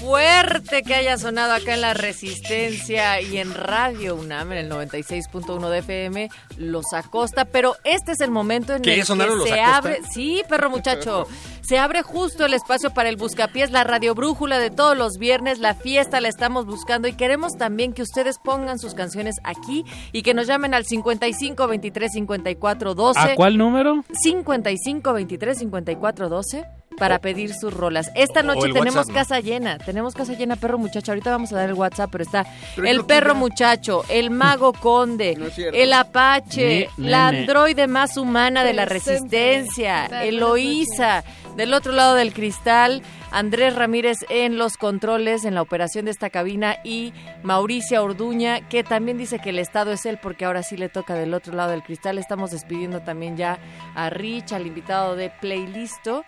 [0.09, 5.69] Fuerte que haya sonado acá en la Resistencia y en Radio UNAM, en el 96.1
[5.69, 7.45] de FM, Los Acosta.
[7.45, 8.95] Pero este es el momento en ¿Qué?
[8.95, 9.77] el que ¿Sonaron Los se Acosta?
[9.77, 10.01] abre.
[10.11, 11.27] Sí, perro muchacho.
[11.61, 15.59] Se abre justo el espacio para el Buscapiés, la radio brújula de todos los viernes.
[15.59, 20.23] La fiesta la estamos buscando y queremos también que ustedes pongan sus canciones aquí y
[20.23, 23.21] que nos llamen al 55 23 54 12.
[23.21, 24.03] ¿A cuál número?
[24.23, 26.65] 55 23 54 12
[26.99, 28.11] para pedir sus rolas.
[28.15, 29.15] Esta noche tenemos WhatsApp, ¿no?
[29.15, 31.13] casa llena, tenemos casa llena, perro muchacho.
[31.13, 32.47] Ahorita vamos a dar el WhatsApp, pero está
[32.77, 37.43] Pero el perro muchacho, el mago conde, No el apache, Ni- la nene.
[37.45, 40.07] androide más humana de la resistencia.
[40.23, 41.25] Eloísa,
[41.57, 46.31] del otro lado del cristal, Andrés Ramírez en los controles, en la operación de esta
[46.31, 50.77] cabina y Mauricia Orduña, que también dice que el estado es él porque ahora sí
[50.79, 52.17] le toca del otro lado del cristal.
[52.19, 53.59] Estamos despidiendo también ya
[53.95, 56.25] a Rich, al invitado de Playlisto.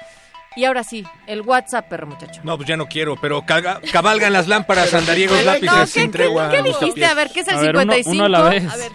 [0.61, 2.42] Y ahora sí, el WhatsApp, perro muchacho.
[2.44, 6.02] No, pues ya no quiero, pero caga- cabalgan las lámparas, andariegos, No, lápices, ¿qué- sin
[6.11, 6.50] qué- tregua.
[6.50, 7.06] ¿Qué dijiste?
[7.06, 8.11] A ver, ¿qué es el A ver, uno- 55?
[8.11, 8.70] uno a la vez.
[8.70, 8.90] A ver,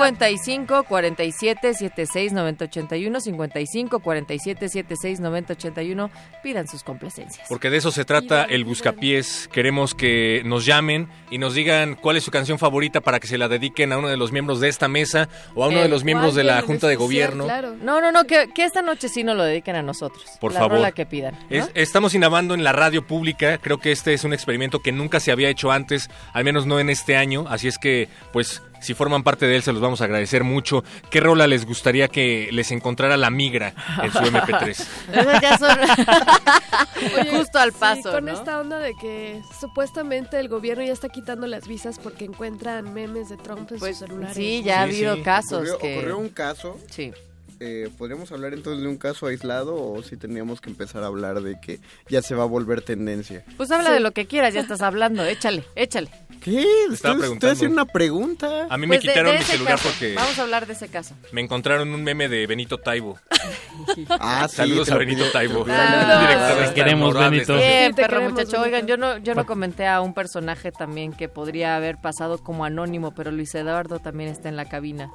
[0.00, 6.10] 55 47 76 90 81 55 47 76 90 81
[6.42, 7.46] pidan sus complacencias.
[7.48, 9.48] Porque de eso se trata el Buscapiés.
[9.52, 13.38] Queremos que nos llamen y nos digan cuál es su canción favorita para que se
[13.38, 16.02] la dediquen a uno de los miembros de esta mesa o a uno de los
[16.04, 16.62] miembros de la.
[16.62, 17.44] Junta de Gobierno.
[17.44, 17.74] claro.
[17.80, 20.24] No, no, no, que, que esta noche sí nos lo dediquen a nosotros.
[20.40, 20.78] Por la favor.
[20.96, 21.34] Que pidan.
[21.34, 21.56] ¿no?
[21.56, 23.58] Es- estamos innovando en la radio pública.
[23.58, 26.80] Creo que este es un experimento que nunca se había hecho antes, al menos no
[26.80, 27.44] en este año.
[27.48, 30.82] Así es que, pues, si forman parte de él, se los vamos a agradecer mucho.
[31.10, 34.68] ¿Qué rola les gustaría que les encontrara la migra en su MP3?
[35.12, 35.78] Esas ya son
[37.20, 38.32] Oye, justo al sí, paso, con ¿no?
[38.32, 43.28] esta onda de que supuestamente el gobierno ya está quitando las visas porque encuentran memes
[43.28, 44.34] de Trump en sus celulares.
[44.34, 45.96] Pues, sí, ya ha habido casos Ocurrió, que...
[45.98, 46.78] ocurrió un caso.
[46.90, 47.12] Sí.
[47.58, 51.40] Eh, ¿Podríamos hablar entonces de un caso aislado o si teníamos que empezar a hablar
[51.40, 53.44] de que ya se va a volver tendencia?
[53.56, 55.24] Pues habla de lo que quieras, ya estás hablando.
[55.24, 56.10] Échale, échale.
[56.42, 56.60] ¿Qué?
[56.60, 57.52] Estaba Estoy, estoy preguntando.
[57.54, 58.66] haciendo una pregunta.
[58.68, 59.88] A mí me Pues quitaron de mi celular caso.
[59.88, 61.14] porque Vamos a hablar de ese caso.
[61.32, 63.18] me encontraron un meme de Benito Taibo.
[64.08, 65.64] Ah, sí, Saludos a Benito Taibo.
[65.64, 67.14] Te queremos.
[67.14, 67.54] Benito.
[67.56, 68.50] Bien, perro queremos, muchacho.
[68.60, 68.62] Benito.
[68.62, 72.64] Oigan, yo no, yo no comenté a un personaje también que podría haber pasado como
[72.64, 75.10] anónimo, pero Luis Eduardo también está en la cabina.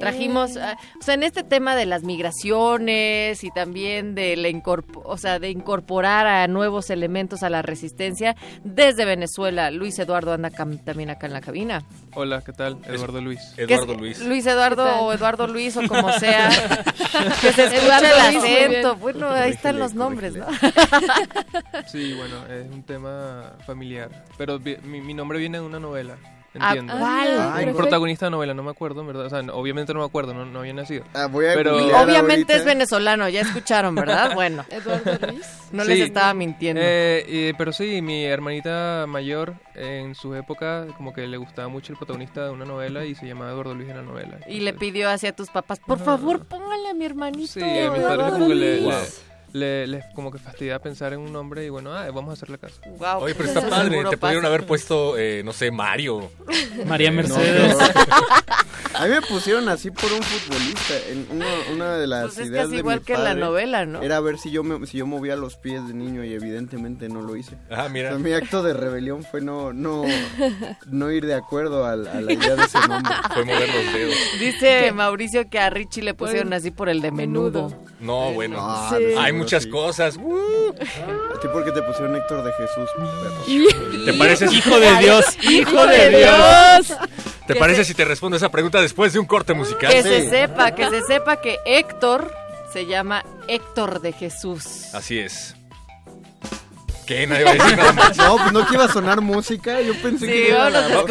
[0.00, 0.60] Trajimos, Eh.
[0.62, 5.16] ah, o sea, en este tema de las migraciones y también de la incorpo- o
[5.18, 9.70] sea, de incorporar a nuevos elementos a la resistencia desde Venezuela.
[9.70, 11.84] Luis Eduardo anda cam- también acá en la cabina.
[12.14, 12.78] Hola, ¿qué tal?
[12.86, 13.40] Eduardo Luis.
[13.56, 16.48] Que es Luis Eduardo o Eduardo Luis o como sea.
[17.40, 18.68] que se escuche Eduardo el Luis, muy acento.
[18.96, 19.00] bien.
[19.00, 20.46] Bueno, ahí están los nombres, ¿no?
[21.86, 24.10] Sí, bueno, es un tema familiar.
[24.38, 26.16] Pero mi nombre viene de una novela.
[26.58, 26.94] Ah, Entiendo.
[26.98, 27.28] ¿cuál?
[27.28, 27.76] Ay, Un perfecto.
[27.78, 29.26] protagonista de novela, no me acuerdo, verdad.
[29.26, 31.04] O sea, no- obviamente no me acuerdo, no, no había nacido.
[31.14, 32.20] Ah, voy a Pero Obviamente
[32.54, 32.56] ahorita.
[32.56, 34.32] es venezolano, ya escucharon, ¿verdad?
[34.34, 35.46] Bueno, Eduardo Luis.
[35.70, 35.90] no Sí.
[35.90, 36.82] les estaba mintiendo.
[36.84, 41.92] Eh, y- pero sí, mi hermanita mayor en su época como que le gustaba mucho
[41.92, 44.38] el protagonista de una novela y se llamaba Eduardo Luis en la novela.
[44.48, 47.46] y le pidió hacia tus papás, por favor, póngale a mi hermanito.
[47.52, 48.92] Sí, a mis padres como que le, Wow.
[49.52, 52.80] Le- como que fastidia pensar en un nombre y bueno, ah, vamos a hacerle caso.
[52.86, 54.04] Guau, Oye, pero está padre.
[54.08, 56.30] Te pudieron haber puesto, eh, no sé, Mario.
[56.86, 57.76] María No, Mercedes.
[59.00, 60.94] A mí me pusieron así por un futbolista.
[61.08, 63.34] En una, una de las Pues es ideas casi de igual mi que en la
[63.34, 64.02] novela, ¿no?
[64.02, 67.22] Era ver si yo me, si yo movía los pies de niño y evidentemente no
[67.22, 67.56] lo hice.
[67.70, 68.10] Ah, mira.
[68.10, 70.04] O sea, mi acto de rebelión fue no no
[70.86, 73.10] no ir de acuerdo al- a, la idea de ese nombre.
[73.34, 74.14] Fue mover los dedos.
[74.38, 77.72] Dice Mauricio que a Richie le pusieron así por el de menudo.
[78.00, 78.56] No, bueno.
[78.60, 79.04] Ah, Sí.
[79.18, 79.70] Hay muchas sí.
[79.70, 80.16] cosas.
[80.16, 82.88] ¿A ti por qué te pusieron Héctor de Jesús?
[82.96, 83.89] perro?
[84.12, 85.24] ¿Te parece, Hijo de Dios.
[85.42, 86.98] ¡Hijo de Dios!
[87.46, 89.90] ¿Te Que parece se- si te respondo esa pregunta después de un corte musical?
[89.92, 90.08] Que Sí.
[90.08, 92.32] se sepa, que se sepa que Héctor
[92.72, 94.94] se llama Héctor de Jesús.
[94.94, 95.56] Así es.
[97.10, 97.26] ¿Qué?
[97.26, 98.16] Nadie va a decir nada más.
[98.16, 99.80] No, pues no que iba a sonar música.
[99.80, 101.08] Yo pensé Sí, que iba a Vamos,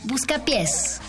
[0.05, 1.03] Buscapiés.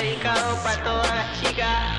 [0.00, 1.97] dedicado para todas las chicas.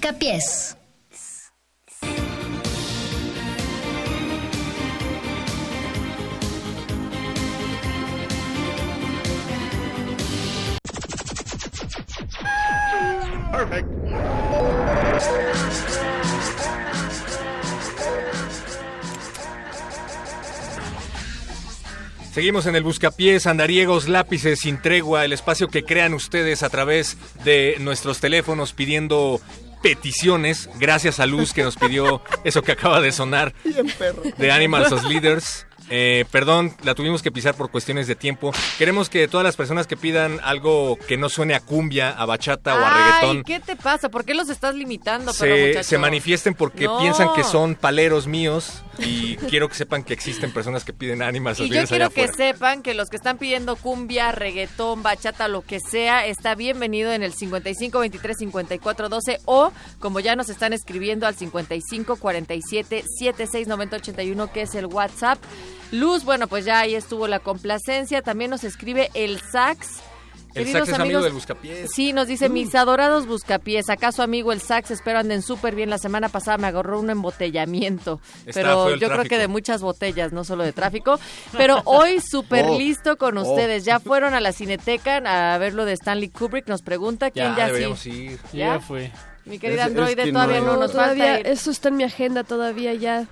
[0.00, 0.76] Buscapiés.
[22.32, 27.18] Seguimos en el Buscapiés, Andariegos, Lápices, Sin Tregua, el espacio que crean ustedes a través
[27.44, 29.42] de nuestros teléfonos pidiendo
[29.82, 34.22] peticiones, gracias a Luz que nos pidió eso que acaba de sonar Bien, perro.
[34.36, 35.66] de Animals as Leaders.
[35.90, 38.52] Eh, perdón, la tuvimos que pisar por cuestiones de tiempo.
[38.78, 42.76] Queremos que todas las personas que pidan algo que no suene a cumbia, a bachata
[42.76, 44.08] o a reggaetón ¿qué te pasa?
[44.08, 47.00] ¿Por qué los estás limitando, se, manifiesten porque No.
[47.00, 51.58] piensan que son paleros míos y quiero que sepan que existen personas que piden ánimas
[51.58, 55.80] Y yo quiero que sepan que los que están pidiendo cumbia, reggaetón, bachata, lo que
[55.80, 61.26] sea, está bienvenido en el 55 23 54 12 o como ya nos están escribiendo
[61.26, 65.38] al 55 47 76 90 81 que es el WhatsApp.
[65.92, 68.22] Luz, bueno, pues ya ahí estuvo la complacencia.
[68.22, 70.00] También nos escribe el sax.
[70.52, 71.90] El Queridos sax es amigo amigos, del buscapiés.
[71.94, 74.90] Sí, nos dice, mis adorados buscapiés, ¿acaso amigo el sax?
[74.90, 75.90] Espero anden súper bien.
[75.90, 80.32] La semana pasada me agarró un embotellamiento, Está pero yo creo que de muchas botellas,
[80.32, 81.20] no solo de tráfico.
[81.56, 83.42] Pero hoy súper Oh, listo con oh.
[83.42, 83.84] ustedes.
[83.84, 85.18] ¿Ya fueron a la Cineteca
[85.54, 86.66] a ver lo de Stanley Kubrick?
[86.66, 88.10] Nos pregunta quién ya, deberíamos sí.
[88.10, 88.38] ir.
[88.52, 88.74] ¿Ya?
[88.74, 89.12] Ya fue.
[89.44, 91.46] Mi querida Es- es androide, que todavía no- no, nos todavía, falta ir.
[91.46, 93.26] eso está en mi agenda todavía ya.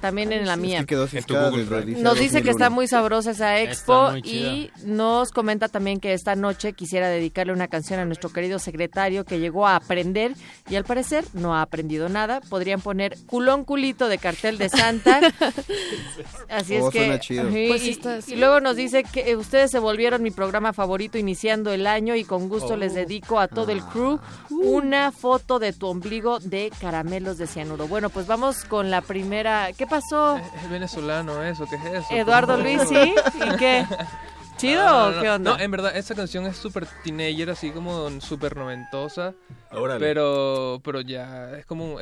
[0.00, 0.84] También en la mía.
[0.84, 1.64] que Google
[2.02, 2.50] Nos dice que 2001.
[2.50, 7.68] está muy sabrosa esa expo y nos comenta también que esta noche quisiera dedicarle una
[7.68, 10.32] canción a nuestro querido secretario que llegó a aprender
[10.70, 12.40] y al parecer no ha aprendido nada.
[12.48, 15.20] Podrían poner culón culito de cartel de Santa.
[16.48, 17.44] Así es Oh, que suena chido.
[17.44, 18.00] Ujú, Pues y,
[18.32, 22.14] y luego nos dice que eh, ustedes se volvieron mi programa favorito iniciando el año
[22.14, 24.18] y con gusto les dedico a todo el crew
[24.50, 27.88] una foto de tu ombligo de caramelos de cianuro.
[27.88, 29.70] Bueno, pues vamos con la primera.
[29.76, 30.36] ¿Qué pasó?
[30.38, 32.06] Es venezolano eso, ¿qué es eso?
[32.10, 32.82] Eduardo Luis.
[32.88, 33.14] ¿sí?
[33.34, 33.86] ¿Y qué?
[34.56, 35.56] ¿Chido No, no, o qué onda?
[35.56, 39.34] No, en verdad, esta canción es súper teenager, así como súper noventosa.
[39.70, 40.00] Órale.
[40.00, 41.98] Pero, pero ya, es como,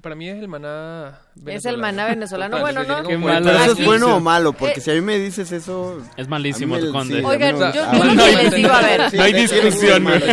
[0.00, 2.60] para mí es el maná Es el maná venezolano.
[2.60, 3.02] Bueno, no.
[3.06, 6.02] Qué Pero eso es bueno o malo, porque Eh, si a mí me dices eso...
[6.16, 7.20] Es malísimo, tu conde.
[7.20, 9.14] sí, Oigan, me- yo- ah, yo bueno, lo que no, les digo, a ver.
[9.14, 10.24] No hay discusión, malo.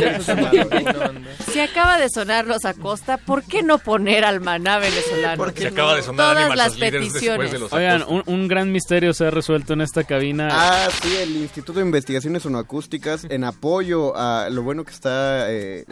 [1.52, 5.38] Si acaba de sonar los Acosta, ¿por qué no poner al maná venezolano?
[5.38, 7.52] Porque se acaba de sonar Todas Animal las peticiones.
[7.52, 10.50] de los Oigan, un, un gran misterio se ha resuelto en esta cabina.
[10.52, 15.86] Ah, sí, el Instituto de Investigaciones Sonoacústicas en apoyo a lo bueno que está eh,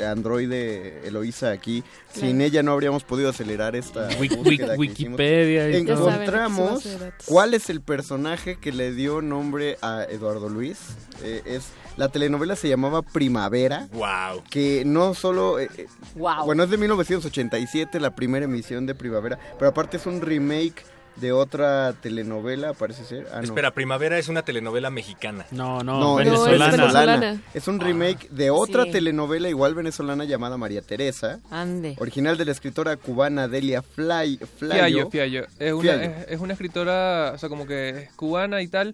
[0.86, 1.84] Androide Eloísa aquí.
[2.14, 4.80] Sin ella no habríamos podido acelerar esta búsqueda que.
[4.80, 6.10] Wikipedia y todo.
[6.10, 10.78] Encontramos saben, cuál es el personaje que le dio nombre a Eduardo Luis.
[11.24, 13.88] Eh, es la telenovela se llamaba Primavera.
[13.94, 14.44] Wow.
[14.50, 16.46] Que no solo eh, eh, Wow.
[16.46, 20.84] bueno, es de 1987, la primera emisión de Primavera, pero aparte es un remake
[21.16, 23.28] de otra telenovela, parece ser.
[23.32, 23.44] Ah, no.
[23.44, 25.46] Espera, Primavera es una telenovela mexicana.
[25.52, 26.72] No, no, No, es venezolana.
[26.72, 27.42] venezolana.
[27.54, 28.92] Es un remake de otra Sí.
[28.92, 31.96] telenovela igual venezolana llamada María Teresa, Ande.
[32.00, 35.10] original de la escritora cubana Delia Fly, Fiallo, Flayo.
[35.10, 35.46] Fiallo.
[35.60, 36.04] Es una, Fiallo.
[36.04, 38.94] es, es una escritora, o sea, como que es cubana y tal,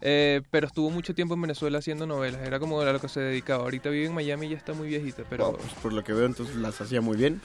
[0.00, 2.40] eh, pero estuvo mucho tiempo en Venezuela haciendo novelas.
[2.46, 3.64] Era como a lo que se dedicaba.
[3.64, 5.48] Ahorita vive en Miami y ya está muy viejita, pero...
[5.48, 7.40] Oh, pues por lo que veo entonces las hacía muy bien.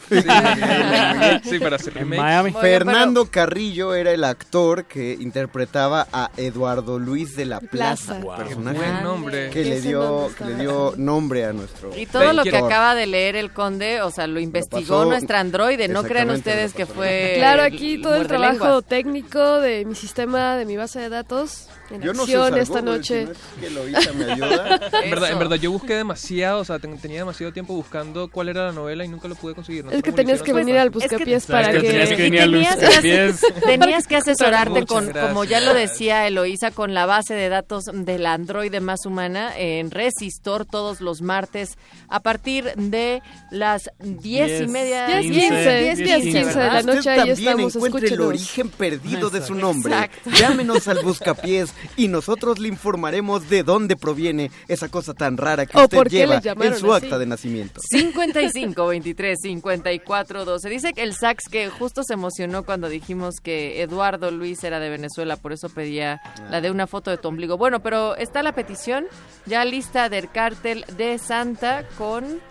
[1.43, 2.09] Sí, para hacer En.
[2.09, 2.51] Miami.
[2.51, 7.73] Bueno, Fernando Carrillo era el actor que interpretaba a Eduardo Luis de la Plaza.
[7.73, 8.35] Plaza, Wow.
[8.37, 9.49] personaje Buen nombre.
[9.49, 12.95] que le dio nombre que le dio nombre a nuestro Y todo lo que acaba
[12.95, 15.87] de leer el conde, o sea, lo investigó pasó- nuestra androide.
[15.87, 17.33] No crean ustedes que fue.
[17.37, 18.85] Claro, aquí todo el trabajo lenguas.
[18.85, 22.59] técnico de mi sistema, de mi base de datos, en Yo no sé acción usar
[22.59, 23.19] esta noche.
[23.21, 24.75] si no es que Eloísa me ayuda.
[25.03, 25.39] En verdad, en Eso.
[25.39, 29.05] verdad, yo busqué demasiado, o sea, ten- tenía demasiado tiempo buscando cuál era la novela
[29.05, 29.85] y nunca lo pude conseguir.
[29.85, 32.51] No Es que tenías que venir al buscapiés para Es que tenías que venir al
[32.51, 33.41] tenías que buscapiés.
[33.63, 35.27] Tenías que asesorarte con, gracias.
[35.27, 39.51] como ya lo decía Eloísa, con la base de datos de la androide más humana
[39.57, 41.77] en Resistor todos los martes
[42.09, 43.21] a partir de
[43.51, 45.07] las diez y media.
[45.07, 48.21] Diez, quince, quince, diez, diez, quince, quince de la noche, ahí también estamos, encuentre el
[48.21, 49.93] origen perdido de su nombre.
[49.93, 50.29] Exacto.
[50.31, 55.77] Llámenos al buscapiés y nosotros le informaremos de dónde proviene esa cosa tan rara que
[55.77, 57.05] usted lleva en su así.
[57.05, 57.81] acta de nacimiento.
[57.89, 60.69] 55 23 54 12.
[60.69, 64.89] Dice que el sax que justo se emocionó cuando dijimos que Eduardo Luis era de
[64.89, 67.57] Venezuela, por eso pedía la de una foto de tu ombligo.
[67.57, 69.05] Bueno, pero está la petición
[69.45, 72.41] ya lista del cártel de Santa con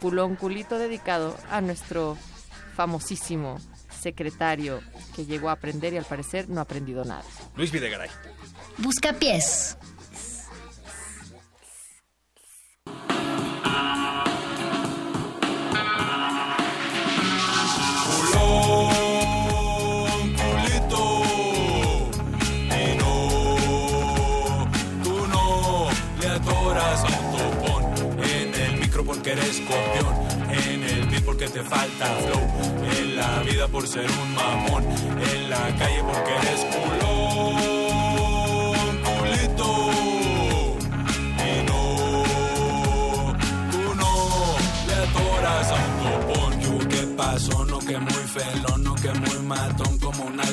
[0.00, 2.16] culón culito dedicado a nuestro
[2.74, 3.58] famosísimo
[4.00, 4.80] secretario
[5.14, 7.22] que llegó a aprender y al parecer no ha aprendido nada.
[7.56, 8.10] Luis Videgaray.
[8.78, 9.76] Buscapiés.
[29.04, 30.14] porque eres copión,
[30.50, 32.40] en el beat porque te falta flow,
[32.98, 37.21] en la vida por ser un mamón, en la calle porque eres culón,
[47.22, 47.64] Yo, ¿qué pasó?
[47.66, 49.98] No que muy felón, no que muy matón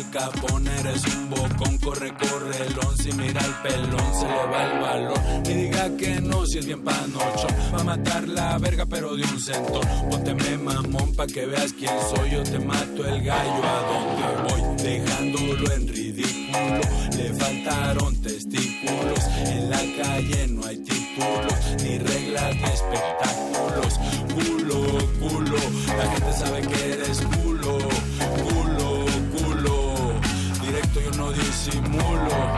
[0.09, 0.67] alcapón.
[0.67, 2.57] Eres un bocón, corre, corre,
[2.97, 5.19] Si mira al pelón se le va el valor.
[5.45, 7.53] Ni diga que no si es bien panochón.
[7.73, 9.81] Va a matar la verga pero de un centón.
[10.09, 12.31] Pónteme mamón pa' que veas quién soy.
[12.31, 14.83] Yo te mato el gallo a donde voy.
[14.83, 16.81] Dejándolo en ridículo.
[17.17, 19.19] Le faltaron testículos.
[19.45, 21.59] En la calle no hay títulos.
[21.83, 23.99] Ni reglas ni espectáculos.
[24.33, 24.79] Culo,
[25.19, 25.57] culo.
[25.97, 27.21] La gente sabe que eres.
[27.21, 27.48] Culo,
[31.29, 32.55] no disimulo.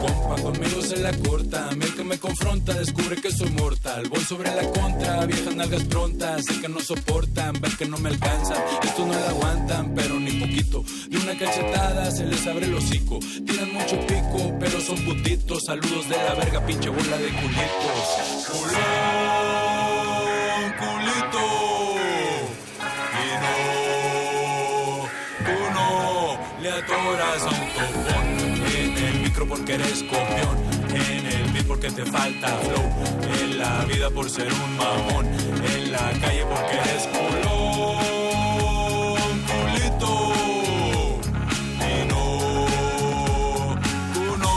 [0.00, 1.68] Compa, conmigo se la corta.
[1.68, 4.08] A que me confronta descubre que soy mortal.
[4.08, 6.44] Voy sobre la contra, viejas nalgas prontas.
[6.44, 8.58] Sé que no soportan, ver que no me alcanzan.
[8.82, 10.84] Estos no la aguantan, pero ni poquito.
[11.08, 13.18] De una cachetada se les abre el hocico.
[13.46, 15.64] Tiran mucho pico, pero son putitos.
[15.64, 18.46] Saludos de la verga, pinche bola de culitos.
[18.50, 18.70] Culón,
[20.78, 21.70] culito.
[26.62, 26.66] Y
[29.50, 30.56] porque eres copión.
[30.94, 32.86] En el beat porque te falta flow.
[33.42, 35.26] En la vida por ser un mamón.
[35.74, 37.98] En la calle porque eres culón,
[39.50, 40.12] culito.
[41.90, 42.22] Y no,
[44.14, 44.54] tú no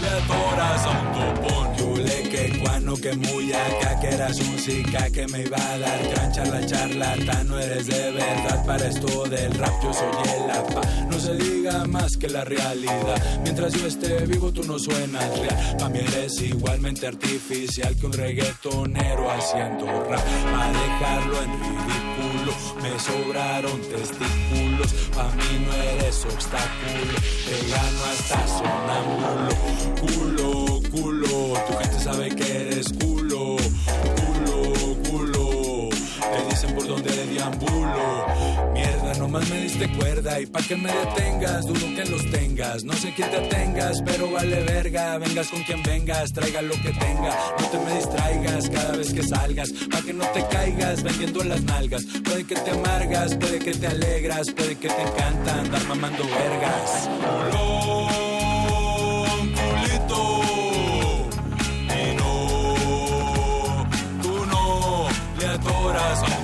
[0.00, 1.64] le atoras a un topón.
[1.76, 3.81] Yo le que cuano que muy acá
[4.28, 6.08] música que me iba a dar.
[6.10, 8.64] Gran charla charlata no eres de verdad.
[8.64, 10.80] Para esto del rap yo soy el apa
[11.10, 13.40] no se diga más que la realidad.
[13.42, 15.76] Mientras yo esté vivo tú no suenas real.
[15.78, 20.20] Pa' mí eres igualmente artificial que un reggaetonero haciendo rap.
[20.52, 24.92] Pa' dejarlo en ridículo me sobraron testículos.
[25.14, 27.14] Pa' mí no eres obstáculo
[27.46, 29.52] te gano hasta sonámbulo.
[30.00, 33.11] Culo culo tu gente sabe que eres culo
[37.02, 38.26] dónde deambulo
[38.72, 42.84] mierda nomás me diste cuerda y pa' que me detengas dudo que los tengas.
[42.84, 45.18] No sé quién te tengas pero vale verga.
[45.18, 47.36] Vengas con quien vengas traiga lo que tenga.
[47.58, 51.62] No te me distraigas cada vez que salgas pa' que no te caigas vendiendo las
[51.62, 52.04] nalgas.
[52.24, 57.08] Puede que te amargas puede que te alegras puede que te encanta andar mamando vergas.
[57.50, 58.72] Culón,
[59.58, 60.40] culito.
[62.00, 63.86] Y no,
[64.22, 65.08] tú no
[65.38, 66.41] le atoras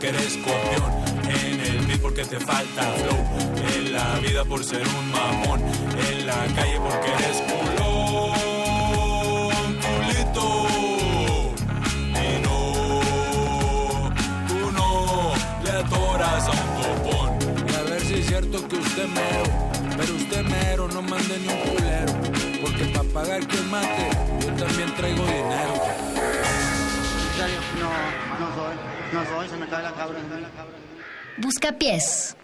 [0.00, 0.90] porque eres copión.
[1.28, 3.18] En el beat porque te falta flow.
[3.74, 5.60] En la vida por ser un mamón.
[5.60, 8.32] En la calle porque eres culón,
[9.84, 10.66] culito.
[12.14, 14.10] Y no,
[14.48, 17.28] tú no le atoras a un topón.
[17.68, 19.44] Y a ver si es cierto que usted mero.
[19.98, 22.12] Pero usted mero no mande ni un culero.
[22.62, 24.08] Porque para pagar que mate,
[24.40, 25.74] yo también traigo dinero.
[27.80, 28.29] No,
[29.12, 30.18] no soy, se me cae la cabra.
[31.38, 32.36] Busca pies.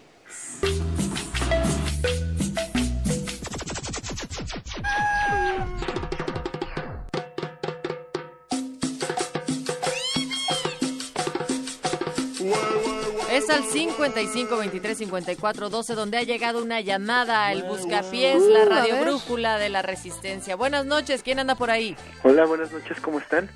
[13.31, 18.69] Es al 55 23 54 12 donde ha llegado una llamada al Buscapiés, la Uh,
[18.69, 20.55] radio brújula de la resistencia.
[20.55, 21.95] Buenas noches, ¿quién anda por ahí?
[22.23, 23.49] Hola, buenas noches, ¿cómo están?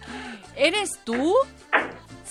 [0.56, 1.34] ¿Eres tú?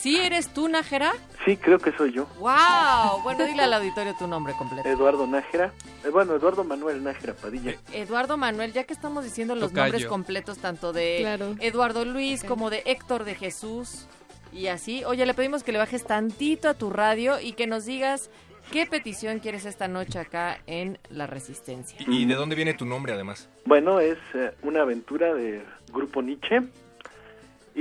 [0.01, 1.13] ¿Sí eres tú, Nájera?
[1.45, 3.23] Sí, creo que soy yo, ¡Wow!
[3.23, 4.89] Bueno, dile al auditorio tu nombre completo.
[4.89, 5.73] Eduardo Nájera.
[6.05, 7.75] Eh, bueno, Eduardo Manuel Nájera Padilla.
[7.93, 9.85] Eduardo Manuel, ya que estamos diciendo los Tocayo.
[9.85, 11.55] nombres completos tanto de Claro.
[11.61, 14.07] Eduardo Luis como de Héctor de Jesús
[14.53, 17.85] y así, oye, le pedimos que le bajes tantito a tu radio y que nos
[17.85, 18.31] digas
[18.73, 21.99] qué petición quieres esta noche acá en La Resistencia.
[22.07, 23.49] ¿Y, y de dónde viene tu nombre, además?
[23.67, 25.63] Bueno, es eh, una aventura de
[25.93, 26.63] Grupo Nietzsche.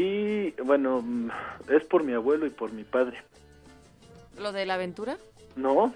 [0.02, 1.30] Y bueno, mm,
[1.76, 3.22] es por mi abuelo y por mi padre.
[4.38, 5.18] ¿Lo de la aventura?
[5.58, 5.94] ¿No?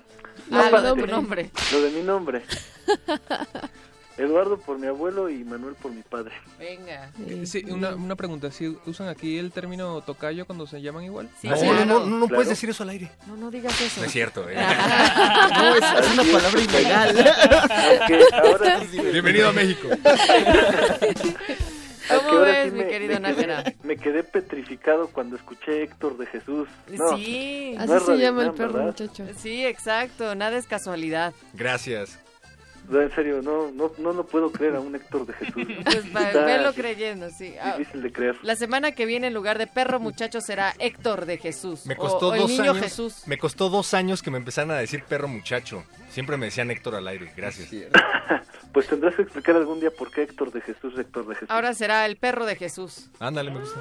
[0.51, 1.49] Ah, No, lo de tu nombre.
[1.71, 2.41] Lo de mi nombre.
[4.17, 6.33] Eduardo por mi abuelo y Manuel por mi padre.
[6.59, 7.11] Venga.
[7.27, 8.51] Eh, Sí, una, una pregunta.
[8.51, 11.29] ¿Sí usan aquí el término tocayo cuando se llaman igual?
[11.41, 11.73] Sí, No, claro.
[11.73, 12.49] no, no, no, no puedes Claro.
[12.49, 13.09] decir eso al aire.
[13.25, 14.01] No, no digas eso.
[14.01, 14.55] No es cierto, ¿eh?
[15.55, 17.15] No, es, es una palabra ilegal.
[19.13, 19.87] Bienvenido a México.
[22.09, 23.75] ¿Cómo ves, sí mi me- querido me quedé-?
[23.83, 26.67] Me quedé petrificado cuando escuché Héctor de Jesús.
[26.89, 27.75] No, Sí.
[27.77, 28.95] no es Radio UNAM, ¿verdad?
[29.37, 31.33] Sí, exacto, nada es casualidad.
[31.53, 32.19] Gracias.
[32.89, 35.53] No, en serio, no, no, no lo puedo creer a un Héctor de Jesús.
[35.85, 37.55] Pues va- Está velo creyendo, sí.
[37.61, 38.35] Ah, Difícil de creer.
[38.43, 41.85] La semana que viene en lugar de perro muchacho será Héctor de Jesús.
[41.85, 42.79] Me o- costó o, el dos niño años.
[42.79, 43.23] Jesús.
[43.25, 45.85] Me costó dos años que me empezaran a decir perro muchacho.
[46.09, 47.31] Siempre me decían Héctor al aire.
[47.37, 47.69] Gracias.
[48.73, 51.51] Pues tendrás que explicar algún día por qué Héctor de Jesús, Héctor de Jesús.
[51.51, 53.09] Ahora será el perro de Jesús.
[53.19, 53.79] Ándale, me gusta.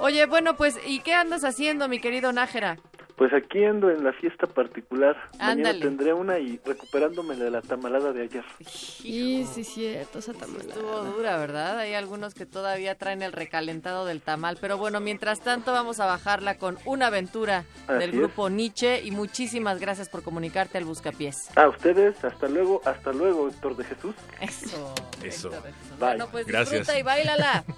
[0.00, 2.78] Oye, bueno, pues, ¿y qué andas haciendo, mi querido Nájera?
[3.18, 5.16] Pues aquí ando en la fiesta particular.
[5.40, 5.62] Ándale.
[5.64, 8.44] Mañana tendré una y recuperándome de la tamalada de ayer.
[8.64, 10.68] Sí, sí, cierto, esa tamalada.
[10.72, 11.78] Estuvo dura, ¿verdad?
[11.80, 14.56] Hay algunos que todavía traen el recalentado del tamal.
[14.60, 18.16] Pero bueno, mientras tanto vamos a bajarla con una aventura Así del es.
[18.16, 21.50] grupo Nietzsche y muchísimas gracias por comunicarte al Buscapiés.
[21.56, 24.14] A ustedes, hasta luego, hasta luego, Héctor de Jesús.
[24.40, 24.94] Eso.
[25.24, 25.50] Eso.
[25.50, 25.60] Bye.
[25.98, 26.70] Bueno, pues Gracias.
[26.86, 27.64] disfruta y bailala.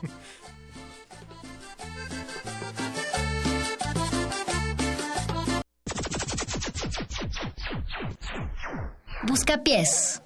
[9.26, 10.20] Buscapiés.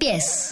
[0.00, 0.49] Buscapiés.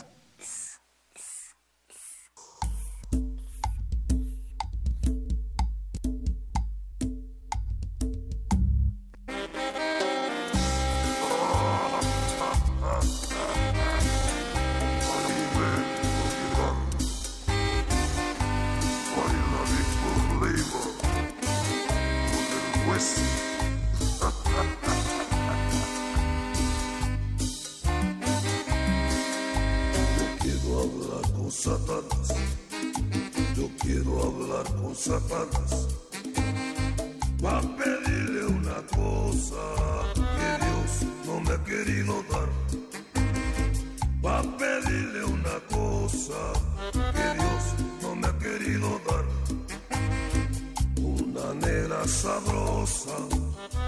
[52.06, 53.16] Sabrosa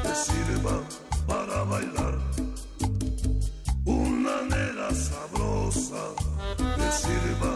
[0.03, 0.83] que sirva
[1.27, 2.19] para bailar.
[3.87, 6.03] Una nera sabrosa
[6.57, 7.53] que sirva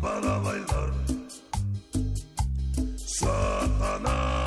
[0.00, 0.92] para bailar.
[2.96, 4.45] Satanás,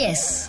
[0.00, 0.48] 10.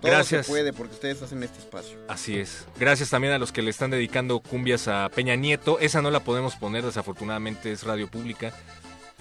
[0.00, 0.46] Todo Gracias.
[0.46, 1.98] se puede porque ustedes hacen este espacio.
[2.08, 2.66] Así es.
[2.78, 5.78] Gracias también a los que le están dedicando cumbias a Peña Nieto.
[5.78, 8.52] Esa no la podemos poner, desafortunadamente es radio pública.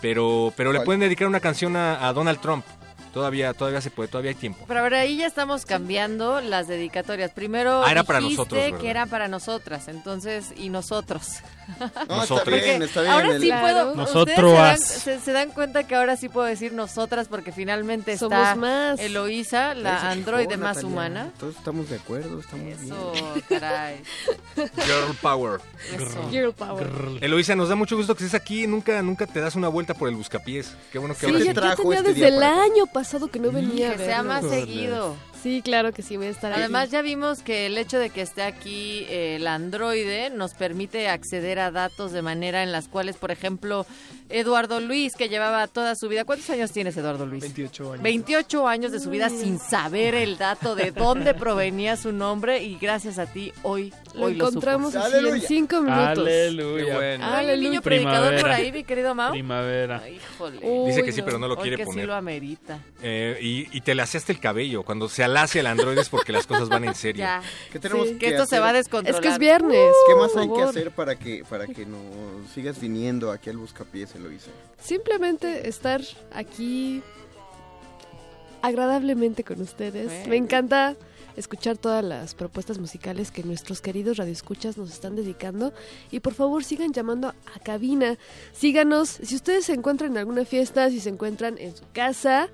[0.01, 2.63] Pero, pero le pueden dedicar una canción a, a Donald Trump.
[3.13, 4.63] Todavía, todavía se puede, todavía hay tiempo.
[4.67, 7.31] Pero a ver, ahí ya estamos cambiando las dedicatorias.
[7.31, 8.77] Primero Ah, era para nosotros, ¿verdad?
[8.79, 11.27] que era para nosotras, entonces, y nosotros.
[12.09, 13.13] No, está bien, está bien.
[13.13, 13.93] Ahora el- sí puedo.
[13.93, 14.27] Nosotros.
[14.39, 18.13] Ustedes se dan, se- se dan cuenta que ahora sí puedo decir nosotras porque finalmente
[18.13, 18.99] está Somos más.
[18.99, 20.87] Eloísa, la androide más Natalia.
[20.89, 21.31] humana.
[21.39, 23.43] Todos estamos de acuerdo, estamos Eso, bien.
[23.49, 24.01] caray.
[24.55, 25.61] Girl Power.
[25.93, 26.29] Eso.
[26.31, 26.87] Girl power.
[27.21, 28.65] Eloisa, nos da mucho gusto que estés aquí.
[28.65, 30.73] Nunca, nunca te das una vuelta por el buscapiés.
[30.91, 31.53] Qué bueno que Sí, ahora yo, sí.
[31.53, 32.98] yo tenía este desde el año pasado
[33.29, 33.95] que no venía.
[33.95, 35.15] Que sea más seguido.
[35.41, 36.59] Sí, claro que sí, voy a estar ahí.
[36.59, 41.07] Además ya vimos que el hecho de que esté aquí eh, el androide nos permite
[41.07, 43.85] acceder a datos de manera en las cuales, por ejemplo,
[44.29, 47.41] Eduardo Luis, que llevaba toda su vida, ¿cuántos años tienes Eduardo Luis?
[47.41, 48.03] 28 años.
[48.03, 52.77] 28 años de su vida sin saber el dato de dónde provenía su nombre y
[52.77, 55.05] gracias a ti hoy Lo hoy lo encontramos supo.
[55.05, 56.19] así en cinco minutos.
[56.19, 56.95] Aleluya.
[56.95, 57.25] Bueno.
[57.25, 57.81] Ah, el niño Aleluya.
[57.81, 59.31] predicador por ahí, mi querido Mau.
[59.31, 60.03] Primavera.
[60.09, 60.59] Híjole.
[60.87, 62.79] Dice que sí, pero no lo Hoy quiere que sí lo amerita.
[63.01, 64.83] Eh, y, y te laceaste el cabello.
[64.83, 67.21] Cuando se alace el androide es porque las cosas van en serio.
[67.21, 67.41] Ya.
[67.71, 69.21] ¿Qué tenemos Sí, que que esto se va a descontrolar.
[69.21, 69.93] Es que es viernes.
[70.07, 72.01] ¿Qué más hay que hacer para que para que nos
[72.53, 74.51] sigas viniendo aquí al Buscapiés, Eloisa?
[74.81, 76.01] Simplemente estar
[76.33, 77.01] aquí
[78.61, 80.07] agradablemente con ustedes.
[80.07, 80.29] Bueno.
[80.29, 80.95] Me encanta
[81.35, 85.73] escuchar todas las propuestas musicales que nuestros queridos radioescuchas nos están dedicando
[86.11, 88.17] y por favor sigan llamando a cabina.
[88.51, 92.49] Síganos, si ustedes se encuentran en alguna fiesta, si se encuentran en su casa,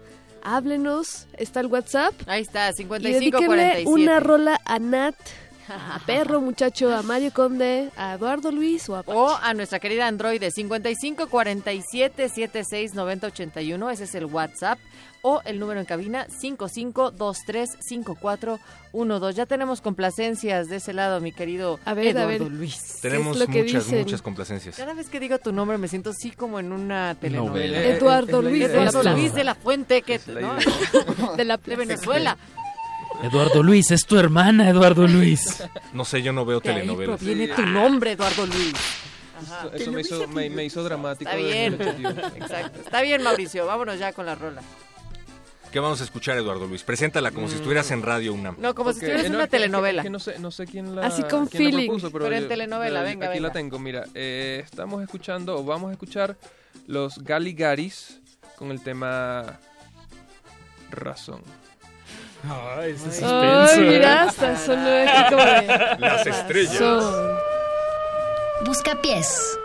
[0.45, 2.13] háblenos, está el WhatsApp.
[2.27, 3.89] Ahí está, Y 55 dedíquenle 47.
[3.89, 5.15] una rola a Nat,
[5.67, 10.07] a Perro Muchacho, a Mario Conde, a Eduardo Luis o a O a nuestra querida
[10.07, 14.79] androide 55 47 76 90 81, ese es el WhatsApp.
[15.27, 18.59] O el número en cabina 55 23 54
[18.93, 19.33] 12.
[19.35, 22.51] Ya tenemos complacencias de ese lado, mi querido A ver, a Eduardo ver.
[22.53, 22.99] Luis.
[23.01, 24.75] Tenemos lo muchas, muchas complacencias.
[24.75, 27.79] Cada vez que digo tu nombre me siento así como en una telenovela.
[27.79, 29.17] Eh, eh, Eduardo Luis de Eduardo Plaza.
[29.17, 31.35] Luis de la Fuente, que, la ¿no?
[31.35, 32.37] de la de Venezuela.
[33.23, 35.63] Eduardo Luis, es tu hermana, Eduardo Luis.
[35.93, 37.17] No sé, yo no veo De ahí telenovelas.
[37.17, 38.75] proviene tu nombre, Eduardo Luis.
[39.41, 41.31] Eso, eso me, hizo, me, me hizo dramático.
[41.31, 41.81] Está bien.
[42.35, 42.79] Exacto.
[42.79, 43.65] Está bien, Mauricio.
[43.65, 44.61] Vámonos ya con la rola.
[45.75, 46.83] ¿Qué vamos a escuchar, Eduardo Luis?
[46.83, 48.55] Preséntala como si estuvieras en Radio UNAM.
[48.59, 50.01] No, como si estuvieras eh, en no, una es que- telenovela.
[50.03, 51.87] es que no sé, no sé quién la, Así con quién feeling.
[51.87, 53.47] propuso, pero, Pero en yo- telenovela, venga, Aquí venga.
[53.49, 54.05] la tengo, mira.
[54.13, 56.37] eh, estamos escuchando, o vamos a escuchar,
[56.87, 58.21] los Galigaris
[58.55, 59.59] con el tema
[60.91, 61.41] Razón.
[62.49, 63.89] Ay, ese Ay, suspenso, ¿eh?
[63.97, 65.99] mira, hasta de...
[65.99, 66.77] Las estrellas.
[66.77, 67.37] Son-
[68.65, 69.59] Buscapiés.
[69.59, 69.64] Quería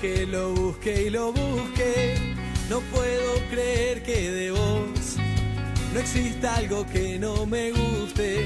[0.00, 2.14] aunque lo busque y lo busque,
[2.70, 5.16] no puedo creer que de vos
[5.92, 8.44] no exista algo que no me guste.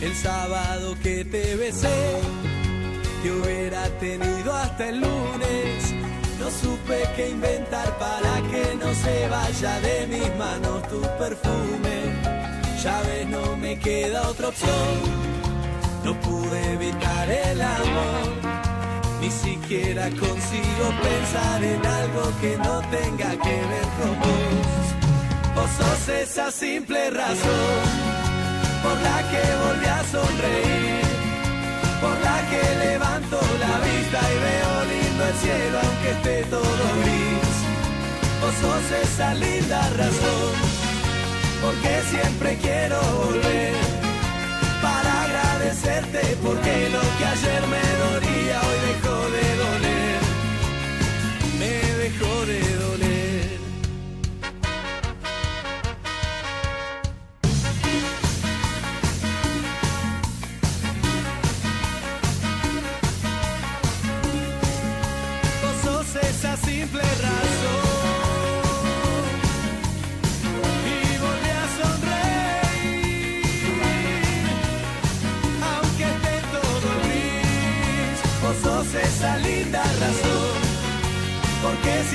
[0.00, 2.20] El sábado que te besé,
[3.22, 5.92] te hubiera tenido hasta el lunes.
[6.38, 11.96] No supe qué inventar para que no se vaya de mis manos tu perfume.
[12.80, 15.26] Ya ves, no me queda otra opción.
[16.04, 18.65] No pude evitar el amor,
[19.20, 24.76] ni siquiera consigo pensar en algo que no tenga que ver con vos.
[25.54, 27.82] Vos sos esa simple razón
[28.82, 31.04] por la que volví a sonreír,
[32.00, 37.56] por la que levanto la vista y veo lindo el cielo aunque esté todo gris.
[38.40, 40.52] Vos sos esa linda razón
[41.62, 43.74] porque siempre quiero volver
[44.82, 48.85] para agradecerte porque lo que ayer me dolía hoy
[52.08, 52.75] me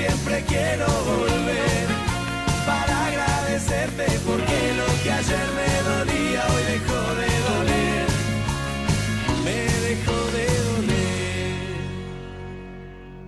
[0.02, 1.88] siempre quiero volver
[2.66, 8.08] para agradecerte, porque lo que ayer me dolía hoy dejó de doler,
[9.46, 11.54] me dejó de doler.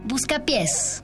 [0.06, 1.03] Busca pies.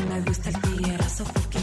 [0.00, 1.61] на выставке я рассовки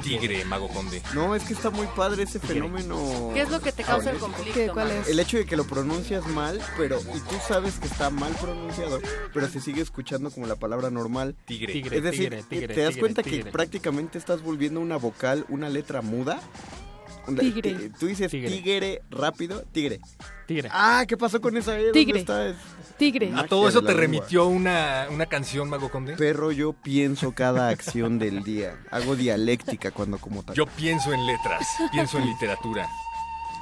[0.00, 1.02] Tigre Mago Conde.
[1.14, 3.30] No, es que está muy padre ese fenómeno.
[3.34, 4.72] ¿Qué es lo que te causa el conflicto?
[4.72, 5.08] ¿Cuál es?
[5.08, 9.00] El hecho de que lo pronuncias mal, pero y tú sabes que está mal pronunciado,
[9.34, 11.36] pero se sigue escuchando como la palabra normal.
[11.44, 11.72] Tigre.
[11.72, 13.44] Tigre, es decir, tigre, tigre, te das tigre, cuenta tigre.
[13.44, 16.40] que prácticamente estás volviendo una vocal, una letra muda.
[17.38, 17.74] Tigre.
[17.74, 18.50] ti- Tú dices Tigre.
[18.50, 20.00] tigre rápido, tigre.
[20.46, 20.68] Tigre.
[20.72, 21.84] Ah, ¿qué pasó con esa E?
[21.84, 22.18] ¿Dónde Tigre.
[22.20, 22.54] está?
[23.02, 23.32] Tigre.
[23.34, 26.14] ¿A todo eso te remitió una, una canción, Mago Conde?
[26.16, 28.76] Perro, yo pienso cada acción del día.
[28.92, 30.54] Hago dialéctica cuando como taco.
[30.54, 32.88] Yo pienso en letras, pienso en literatura.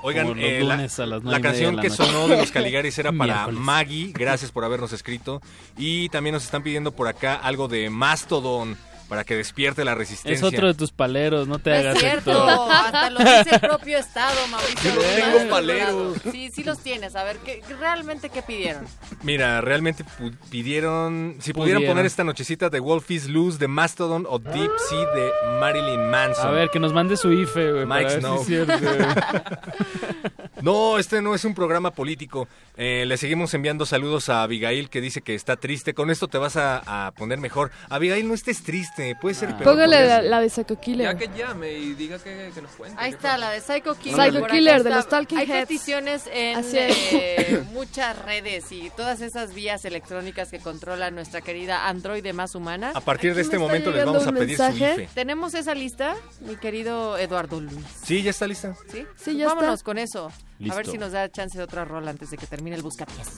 [0.03, 2.99] Oigan, eh, la, lunes a las nueve la canción la que sonó de los Caligaris
[2.99, 3.47] era para.
[3.49, 5.41] Maggie, gracias por habernos escrito.
[5.79, 8.77] Y también nos están pidiendo por acá algo de Mastodon
[9.11, 10.33] para que despierte la resistencia.
[10.35, 13.99] Es otro de tus paleros, no te hagas es cierto, hasta lo dice el propio
[13.99, 14.79] Estado, Mauricio.
[14.85, 16.17] Yo no tengo paleros.
[16.33, 17.15] Sí, sí los tienes.
[17.17, 18.87] A ver, ¿qué, realmente qué pidieron?
[19.23, 21.97] Mira, realmente pu- pidieron, si pudieran Pudieron.
[21.97, 25.31] poner esta nochecita de Wolf is Loose de Mastodon o Deep Sea de
[25.61, 26.47] Marilyn Manson.
[26.47, 28.41] A ver, que nos mande su IFE, güey, Mike si Snow.
[28.41, 28.79] es cierto.
[28.79, 28.97] güey.
[30.63, 32.47] No, este no es un programa político.
[32.77, 35.95] Eh, le seguimos enviando saludos a Abigail que dice que está triste.
[35.95, 37.71] Con esto te vas a, a poner mejor.
[37.89, 39.00] Abigail, no estés triste.
[39.21, 39.65] Puede ser peor.
[39.65, 41.17] Póngale la, la de Psycho Ya Killer.
[41.17, 42.97] que llame y diga que, que nos cuente.
[43.01, 44.33] Ahí está, la de Psycho Killer.
[44.33, 45.61] Psycho Killer, de los Talking Hay Heads.
[45.69, 52.33] peticiones en eh, muchas redes y todas esas vías electrónicas que controla nuestra querida androide
[52.33, 52.93] más humana.
[52.95, 54.95] A partir de este momento les vamos a pedir su mensaje.
[55.05, 55.09] IFE.
[55.15, 57.85] ¿Tenemos esa lista, mi querido Eduardo Luis?
[58.05, 58.75] Sí, ya está lista.
[58.91, 59.07] ¿Sí?
[59.17, 59.85] Sí, ya Vámonos está.
[59.85, 60.31] con eso.
[60.71, 63.29] A ver si nos da chance de otra rola antes de que termine el buscapiés.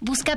[0.00, 0.36] Busca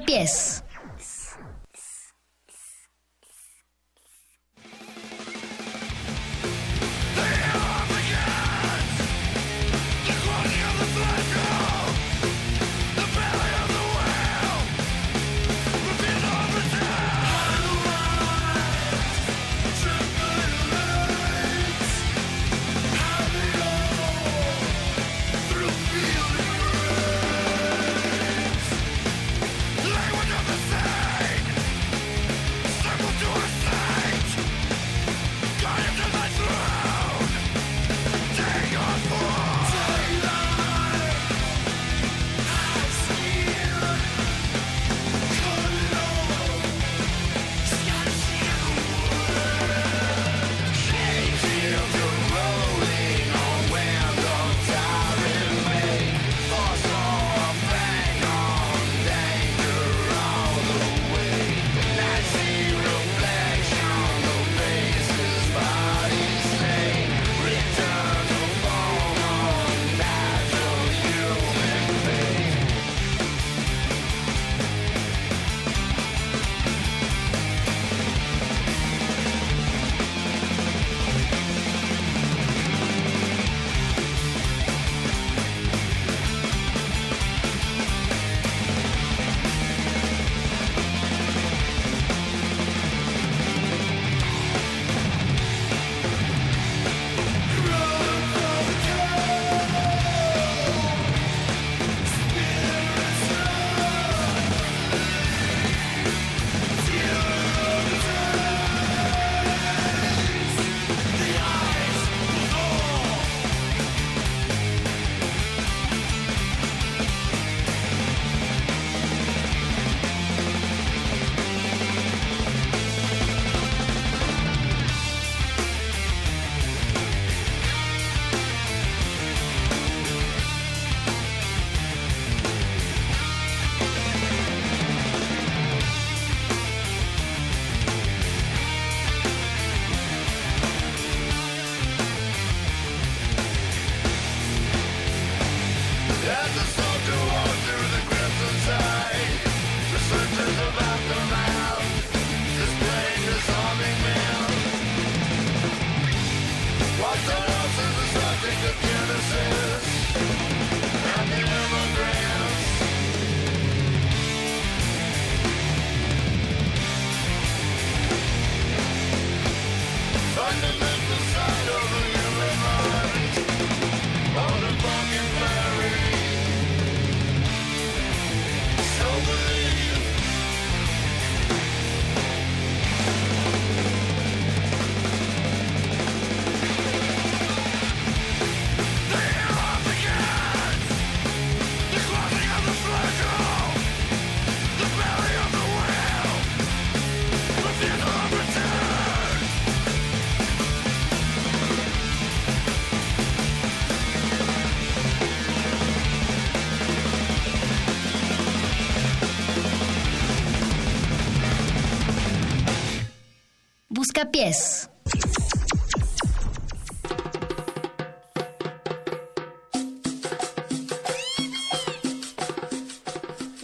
[214.30, 214.88] Buscapiés.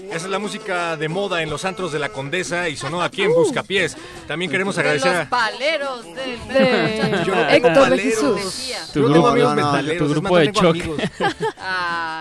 [0.07, 3.23] Esa es la música de moda en los antros de la Condesa y sonó aquí
[3.23, 3.97] en Buscapiés.
[4.27, 5.19] También queremos agradecer De a...
[5.21, 7.97] los paleros del De Yo no tengo Héctor de.
[7.97, 8.71] Jesús.
[8.93, 10.91] Tu Yo grupo- tengo amigos no, no, metaleros, tu es grupo más, de choque.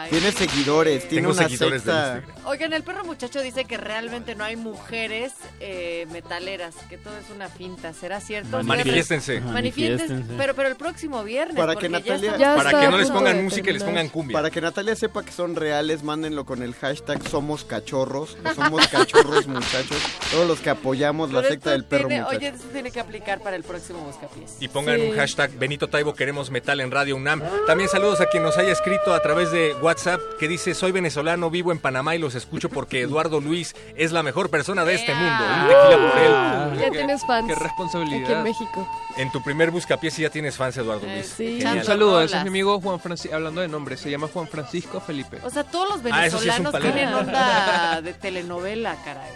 [0.10, 2.22] Tiene seguidores, tiene una seguidores secta.
[2.46, 5.32] Oigan, el perro muchacho dice que realmente no hay mujeres
[5.66, 7.94] eh, metaleras, que todo es una finta.
[7.94, 8.62] ¿Será cierto?
[8.62, 9.40] Manifiéstense.
[9.40, 10.34] Manifiéstense.
[10.36, 11.56] Pero, pero el próximo viernes.
[11.56, 14.34] Para que ya Natalia- Ya Para que no les pongan música y les pongan cumbia.
[14.36, 18.36] Para que Natalia sepa que son reales, mándenlo con el hashtag Somos Cachorros.
[18.54, 19.96] Somos Cachorros, muchachos.
[20.30, 22.38] Todos los que apoyamos la secta del perro tiene- muchacho.
[22.38, 24.56] Oye, esto tiene que aplicar para el próximo Buscapiés.
[24.60, 25.06] Y pongan Sí.
[25.08, 27.42] un hashtag Benito Taibo queremos metal en Radio UNAM.
[27.66, 31.48] También saludos a quien nos haya escrito a través de WhatsApp que dice soy venezolano,
[31.50, 35.14] vivo en Panamá y los escucho porque Eduardo Luis es la mejor persona de este
[35.14, 35.44] mundo.
[35.62, 36.78] Un tequila por él.
[36.80, 37.46] Ya tienes fans.
[37.48, 38.24] Qué responsabilidad.
[38.24, 38.88] Aquí en México.
[39.16, 41.26] En tu primer buscapiés ya tienes fans, Eduardo Luis.
[41.36, 41.58] sí.
[41.58, 41.78] Genial.
[41.78, 45.00] Un saludo, ese es mi amigo Juan Francisco, hablando de nombre, se llama Juan Francisco
[45.00, 45.38] Felipe.
[45.44, 46.92] O sea, todos los Ah, sí venezolanos palero.
[46.94, 49.30] tienen onda de telenovela, caray.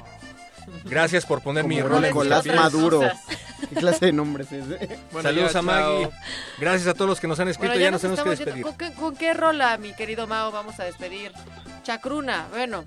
[0.85, 2.45] Gracias por poner mi rol en Nicolás.
[2.47, 3.01] Maduro.
[3.71, 4.99] ¿Qué clase de nombre es ese?
[5.13, 6.03] Bueno, Saludos ya, a Maggie.
[6.03, 6.13] chao.
[6.59, 7.71] Gracias a todos los que nos han escrito.
[7.73, 8.63] Bueno, ya, ya nos tenemos que despedir.
[8.63, 11.33] ¿Con qué, con qué rola, mi querido Mao, vamos a despedir?
[11.85, 12.85] Chacruna, bueno.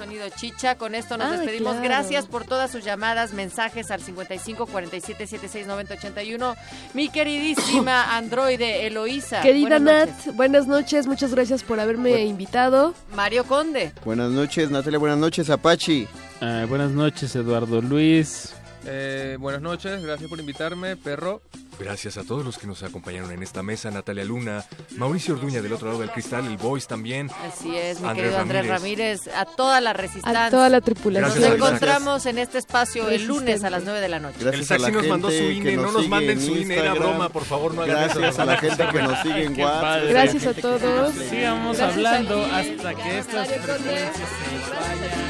[0.00, 1.72] Sonido chicha, con esto nos Ah, despedimos.
[1.74, 1.84] claro.
[1.86, 6.56] Gracias por todas sus llamadas, mensajes al 55 47 76 90 81.
[6.94, 9.42] Mi queridísima androide Eloísa.
[9.42, 10.36] Querida buenas Nat, noches.
[10.36, 11.06] buenas noches.
[11.06, 12.94] Muchas gracias por haberme invitado.
[13.14, 13.92] Mario Conde.
[14.02, 14.98] Buenas noches, Natalia.
[14.98, 16.08] Buenas noches, Apache.
[16.40, 18.54] Ah, buenas noches, Eduardo Luis.
[18.86, 21.42] Eh, buenas noches, gracias por invitarme, perro.
[21.80, 24.64] Gracias a todos los que nos acompañaron en esta mesa, Natalia Luna,
[24.96, 27.30] Mauricio Orduña del otro lado del cristal, el Voice también.
[27.46, 29.20] Así es, mi Andrés querido Andrés Ramírez.
[29.24, 30.46] Ramírez, a toda la resistencia.
[30.46, 31.30] A toda la tripulación.
[31.32, 34.36] Gracias, Nos encontramos en este espacio el lunes a las 9 de la noche.
[34.40, 37.28] Gracias el la nos mandó su INE, no nos manden en su INE, era broma,
[37.30, 38.42] por favor, no hagan Gracias eso.
[38.42, 40.08] a la gente que nos sigue en WhatsApp.
[40.10, 41.14] Gracias a todos.
[41.14, 45.29] Sigamos Gracias hablando hasta que estas frecuencias se vayan.